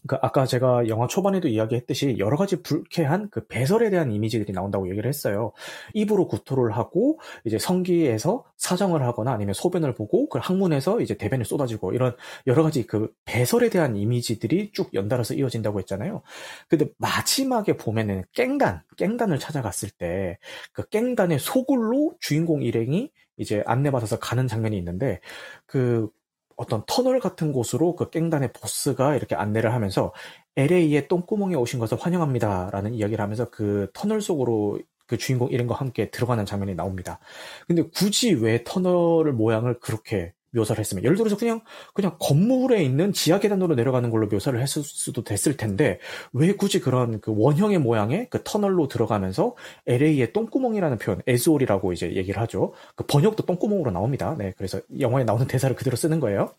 [0.07, 5.09] 그 아까 제가 영화 초반에도 이야기했듯이 여러 가지 불쾌한 그 배설에 대한 이미지들이 나온다고 얘기를
[5.09, 5.51] 했어요.
[5.93, 11.93] 입으로 구토를 하고 이제 성기에서 사정을 하거나 아니면 소변을 보고 그 항문에서 이제 대변이 쏟아지고
[11.93, 12.15] 이런
[12.45, 16.21] 여러 가지 그 배설에 대한 이미지들이 쭉 연달아서 이어진다고 했잖아요.
[16.69, 20.37] 근데 마지막에 보면은 깽단, 깽단을 찾아갔을 때
[20.73, 25.19] 그 깽단의 소굴로 주인공 일행이 이제 안내받아서 가는 장면이 있는데
[25.65, 26.09] 그
[26.57, 30.11] 어떤 터널 같은 곳으로 그 깽단의 보스가 이렇게 안내를 하면서
[30.57, 36.45] LA의 똥구멍에 오신 것을 환영합니다라는 이야기를 하면서 그 터널 속으로 그 주인공 이름과 함께 들어가는
[36.45, 37.19] 장면이 나옵니다.
[37.67, 41.61] 근데 굳이 왜 터널 모양을 그렇게 묘사를 했으면 예를 들어서 그냥
[41.93, 45.99] 그냥 건물에 있는 지하 계단으로 내려가는 걸로 묘사를 했을 수도 됐을 텐데
[46.33, 52.41] 왜 굳이 그런 그 원형의 모양의 그 터널로 들어가면서 LA의 똥구멍이라는 표현 에즈올이라고 이제 얘기를
[52.41, 52.73] 하죠.
[52.95, 54.35] 그 번역도 똥구멍으로 나옵니다.
[54.37, 56.53] 네, 그래서 영화에 나오는 대사를 그대로 쓰는 거예요.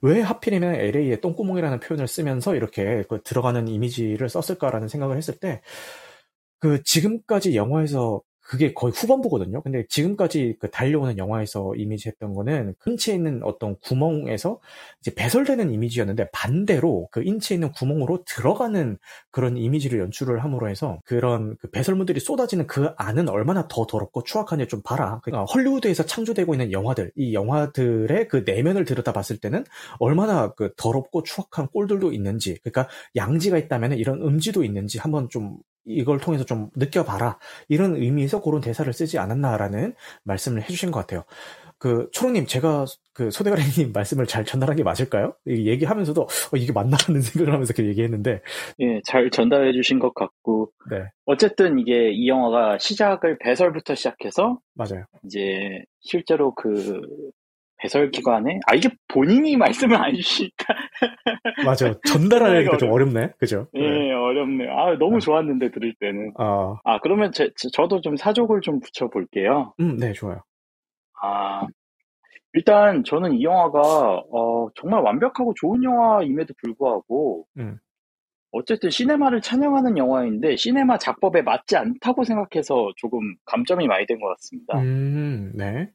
[0.00, 5.60] 왜 하필이면 LA의 똥구멍이라는 표현을 쓰면서 이렇게 그 들어가는 이미지를 썼을까라는 생각을 했을 때
[6.62, 8.22] 그 지금까지 영화에서
[8.52, 9.62] 그게 거의 후반부거든요.
[9.62, 14.60] 근데 지금까지 그 달려오는 영화에서 이미지 했던 거는 인체에 있는 어떤 구멍에서
[15.00, 18.98] 이제 배설되는 이미지였는데 반대로 그 인체에 있는 구멍으로 들어가는
[19.30, 24.68] 그런 이미지를 연출을 함으로 해서 그런 그 배설물들이 쏟아지는 그 안은 얼마나 더 더럽고 추악한지
[24.68, 25.20] 좀 봐라.
[25.22, 29.64] 그러니까 헐리우드에서 창조되고 있는 영화들, 이 영화들의 그 내면을 들여다 봤을 때는
[29.98, 32.86] 얼마나 그 더럽고 추악한 꼴들도 있는지, 그러니까
[33.16, 37.38] 양지가 있다면 이런 음지도 있는지 한번 좀 이걸 통해서 좀 느껴봐라.
[37.68, 41.24] 이런 의미에서 그런 대사를 쓰지 않았나라는 말씀을 해주신 것 같아요.
[41.78, 45.34] 그, 초롱님, 제가 그 소대가리님 말씀을 잘 전달한 게 맞을까요?
[45.48, 48.40] 얘기하면서도 어, 이게 맞나라는 생각을 하면서 그 얘기했는데.
[48.78, 50.70] 예, 잘 전달해 주신 것 같고.
[50.90, 51.04] 네.
[51.26, 54.60] 어쨌든 이게 이 영화가 시작을 배설부터 시작해서.
[54.74, 55.04] 맞아요.
[55.24, 57.00] 이제 실제로 그
[57.82, 60.74] 배설기관에 아 이게 본인이 말씀을 안 주시니까
[61.66, 63.66] 맞아 전달하기가 좀 어렵네 그죠?
[63.74, 64.12] 예 네.
[64.12, 64.70] 어렵네요.
[64.72, 65.24] 아 너무 네.
[65.24, 69.74] 좋았는데 들을 때는 아, 아 그러면 제, 저도 좀 사족을 좀 붙여볼게요.
[69.80, 70.42] 음네 좋아요.
[71.20, 71.66] 아
[72.54, 73.78] 일단 저는 이 영화가
[74.30, 77.78] 어, 정말 완벽하고 좋은 영화임에도 불구하고 음.
[78.52, 84.78] 어쨌든 시네마를 찬양하는 영화인데 시네마 작법에 맞지 않다고 생각해서 조금 감점이 많이 된 것 같습니다.
[84.78, 85.90] 음, 네.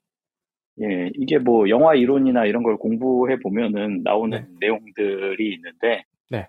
[0.82, 4.47] 예, 이게 뭐 영화 이론이나 이런 걸 공부해 보면은 나오는 네.
[4.59, 6.47] 내용들이 있는데, 네.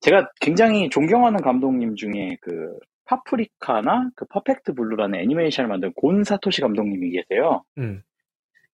[0.00, 7.10] 제가 굉장히 존경하는 감독님 중에 그 파프리카나 그 Perfect Blue라는 애니메이션을 만든 곤 사토시 감독님이
[7.10, 7.62] 계세요.
[7.78, 8.02] 음.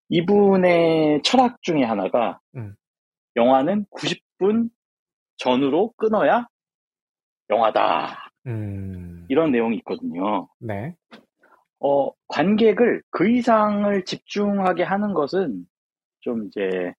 [0.09, 2.75] 이분의 철학 중에 하나가 음.
[3.35, 4.69] 영화는 90분
[5.37, 6.47] 전후로 끊어야
[7.49, 8.31] 영화다.
[8.47, 9.25] 음.
[9.29, 10.47] 이런 내용이 있거든요.
[10.59, 10.95] 네.
[11.79, 15.65] 어, 관객을 그 이상을 집중하게 하는 것은
[16.19, 16.93] 좀 이제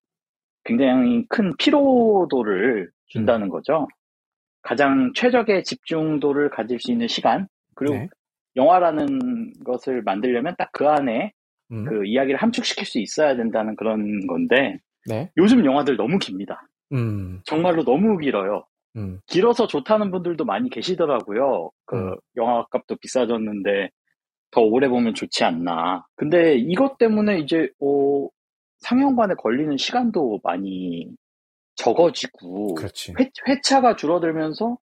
[0.65, 3.51] 굉장히 큰 피로도를 준다는 음.
[3.51, 3.89] 거죠.
[4.63, 8.09] 가장 최적의 집중도를 가질 수 있는 시간, 그리고 네.
[8.57, 11.33] 영화라는 것을 만들려면 딱 그 안에
[11.73, 11.85] 음.
[11.85, 15.31] 그 이야기를 함축시킬 수 있어야 된다는 그런 건데, 네.
[15.37, 16.67] 요즘 영화들 너무 깁니다.
[16.93, 17.41] 음.
[17.45, 18.65] 정말로 너무 길어요.
[18.97, 19.21] 음.
[19.27, 21.71] 길어서 좋다는 분들도 많이 계시더라고요.
[21.87, 22.17] 그 음.
[22.37, 23.91] 영화 값도 비싸졌는데
[24.51, 26.07] 더 오래 보면 좋지 않나.
[26.17, 28.29] 근데 이것 때문에 이제 어,
[28.79, 31.09] 상영관에 걸리는 시간도 많이
[31.77, 32.77] 적어지고
[33.19, 34.77] 회, 회차가 줄어들면서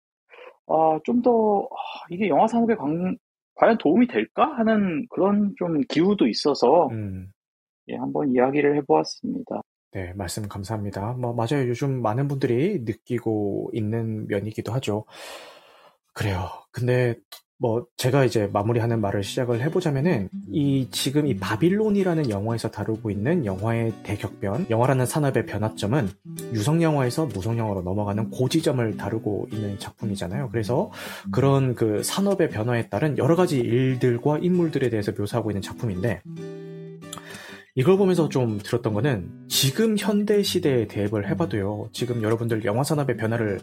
[0.67, 3.17] 아, 좀더 아, 이게 영화 산업에 관,
[3.55, 7.31] 과연 도움이 될까 하는 그런 좀 기후도 있어서 음.
[7.89, 9.61] 예, 한번 이야기를 해보았습니다.
[9.93, 11.13] 네, 말씀 감사합니다.
[11.13, 11.69] 뭐, 맞아요.
[11.69, 15.05] 요즘 많은 분들이 느끼고 있는 면이기도 하죠.
[16.13, 16.49] 그래요.
[16.73, 17.15] 근데
[17.59, 23.93] 뭐 제가 이제 마무리하는 말을 시작을 해보자면은 이 지금 이 바빌론이라는 영화에서 다루고 있는 영화의
[24.03, 26.09] 대격변, 영화라는 산업의 변화점은
[26.53, 30.51] 유성 영화에서 무성 영화로 넘어가는 고지점을 다루고 있는 작품이잖아요.
[30.51, 30.91] 그래서
[31.31, 36.23] 그런 그 산업의 변화에 따른 여러 가지 일들과 인물들에 대해서 묘사하고 있는 작품인데
[37.77, 41.89] 이걸 보면서 좀 들었던 거는 지금 현대 시대에 대입을 해봐도요.
[41.93, 43.59] 지금 여러분들 영화 산업의 변화를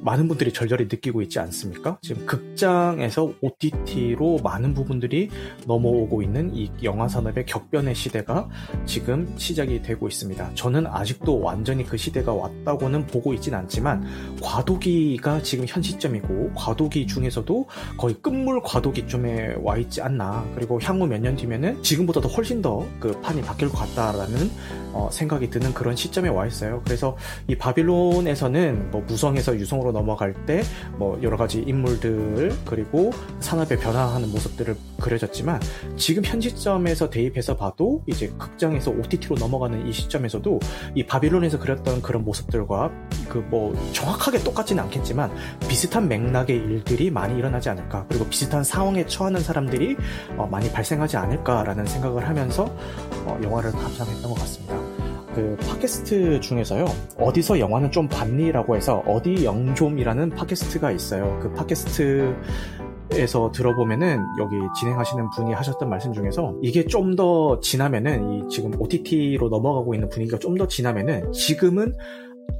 [0.00, 1.98] 많은 분들이 절절히 느끼고 있지 않습니까?
[2.00, 5.28] 지금 극장에서 OTT로 많은 부분들이
[5.66, 8.48] 넘어오고 있는 이 영화 산업의 격변의 시대가
[8.86, 10.54] 지금 시작이 되고 있습니다.
[10.54, 14.02] 저는 아직도 완전히 그 시대가 왔다고는 보고 있진 않지만
[14.42, 20.42] 과도기가 지금 현 시점이고 과도기 중에서도 거의 끝물 과도기쯤에 와 있지 않나.
[20.54, 24.50] 그리고 향후 몇 년 뒤면은 지금보다도 훨씬 더 그 판이 바뀔 것 같다라는
[24.92, 26.82] 어, 생각이 드는 그런 시점에 와 있어요.
[26.84, 27.16] 그래서
[27.46, 30.62] 이 바빌론에서는 뭐 무성에서 유성으로 넘어갈 때
[30.98, 35.60] 뭐 여러 가지 인물들 그리고 산업의 변화하는 모습들을 그려졌지만
[35.96, 40.60] 지금 현 시점에서 대입해서 봐도 이제 극장에서 OTT로 넘어가는 이 시점에서도
[40.94, 42.90] 이 바빌론에서 그렸던 그런 모습들과
[43.28, 45.30] 그 뭐 정확하게 똑같지는 않겠지만
[45.68, 49.96] 비슷한 맥락의 일들이 많이 일어나지 않을까 그리고 비슷한 상황에 처하는 사람들이
[50.36, 52.74] 어, 많이 발생하지 않을까라는 생각을 하면서
[53.32, 54.78] 어, 영화를 감상했던 것 같습니다.
[55.34, 56.84] 그 팟캐스트 중에서요
[57.18, 61.38] 어디서 영화는 좀 봤니라고 해서 어디 영좀이라는 팟캐스트가 있어요.
[61.42, 62.36] 그 팟캐스트
[63.14, 69.50] 에서 들어보면은 여기 진행하시는 분이 하셨던 말씀 중에서 이게 좀 더 지나면은 이 지금 OTT로
[69.50, 71.94] 넘어가고 있는 분위기가 좀 더 지나면은 지금은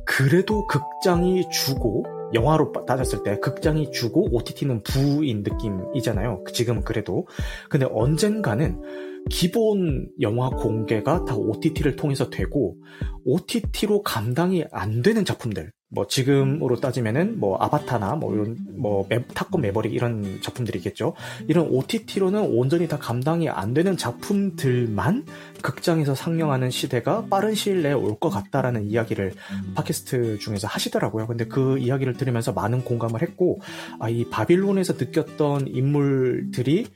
[0.04, 2.04] 그래도 극장이 주고
[2.34, 6.44] 영화로 따졌을 때 극장이 주고 OTT는 부인 느낌이잖아요.
[6.52, 7.26] 지금 그래도
[7.70, 8.82] 근데 언젠가는
[9.30, 12.76] 기본 영화 공개가 다 OTT를 통해서 되고
[13.24, 19.92] OTT로 감당이 안 되는 작품들 뭐 지금으로 따지면은 뭐 아바타나 뭐 이런 뭐 탑건 매버릭
[19.92, 21.14] 이런 작품들이겠죠.
[21.48, 25.26] 이런 OTT로는 온전히 다 감당이 안 되는 작품들만
[25.62, 29.32] 극장에서 상영하는 시대가 빠른 시일 내에 올 것 같다라는 이야기를
[29.74, 31.26] 팟캐스트 중에서 하시더라고요.
[31.26, 33.60] 근데 그 이야기를 들으면서 많은 공감을 했고
[33.98, 36.86] 아 이 바빌론에서 느꼈던 인물들이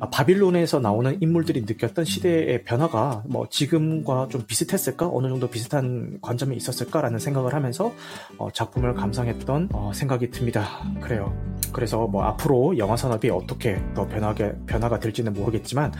[0.00, 5.08] 아, 바빌론에서 나오는 인물들이 느꼈던 시대의 변화가 뭐 지금과 좀 비슷했을까?
[5.12, 7.92] 어느 정도 비슷한 관점이 있었을까라는 생각을 하면서
[8.36, 10.68] 어, 작품을 감상했던 어, 생각이 듭니다.
[11.00, 11.34] 그래요.
[11.72, 15.92] 그래서 뭐 앞으로 영화 산업이 어떻게 더 변하게 변화가 될지는 모르겠지만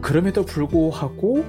[0.00, 1.44] 그럼에도 불구하고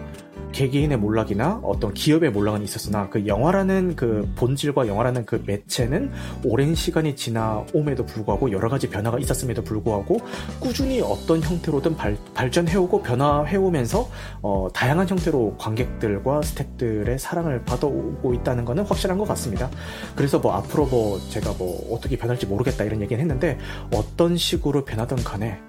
[0.51, 6.11] 개개인의 몰락이나 어떤 기업의 몰락은 있었으나 그 영화라는 그 본질과 영화라는 그 매체는
[6.43, 10.19] 오랜 시간이 지나옴에도 불구하고 여러 가지 변화가 있었음에도 불구하고
[10.59, 14.09] 꾸준히 어떤 형태로든 발, 발전해오고 변화해오면서
[14.41, 19.69] 어, 다양한 형태로 관객들과 스탭들의 사랑을 받아오고 있다는 것은 확실한 것 같습니다.
[20.15, 23.57] 그래서 뭐 앞으로 뭐 제가 뭐 어떻게 변할지 모르겠다 이런 얘기는 했는데
[23.93, 25.59] 어떤 식으로 변하든 간에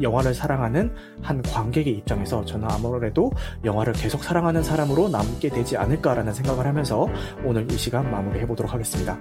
[0.00, 3.30] 영화를 사랑하는 한 관객의 입장에서 저는 아무래도
[3.64, 7.08] 영화를 계속 사랑하는 사람으로 남게 되지 않을까라는 생각을 하면서
[7.44, 9.18] 오늘 이 시간 마무리해 보도록 하겠습니다.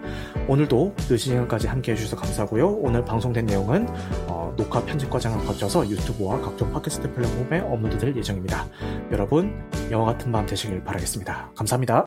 [0.47, 2.67] 오늘도 늦은 시간까지 함께 해주셔서 감사하고요.
[2.67, 3.87] 오늘 방송된 내용은
[4.27, 8.65] 어, 녹화 편집 과정을 거쳐서 유튜브와 각종 팟캐스트 플랫폼에 업로드될 예정입니다.
[9.11, 11.51] 여러분 영화 같은 밤 되시길 바라겠습니다.
[11.55, 11.95] 감사합니다.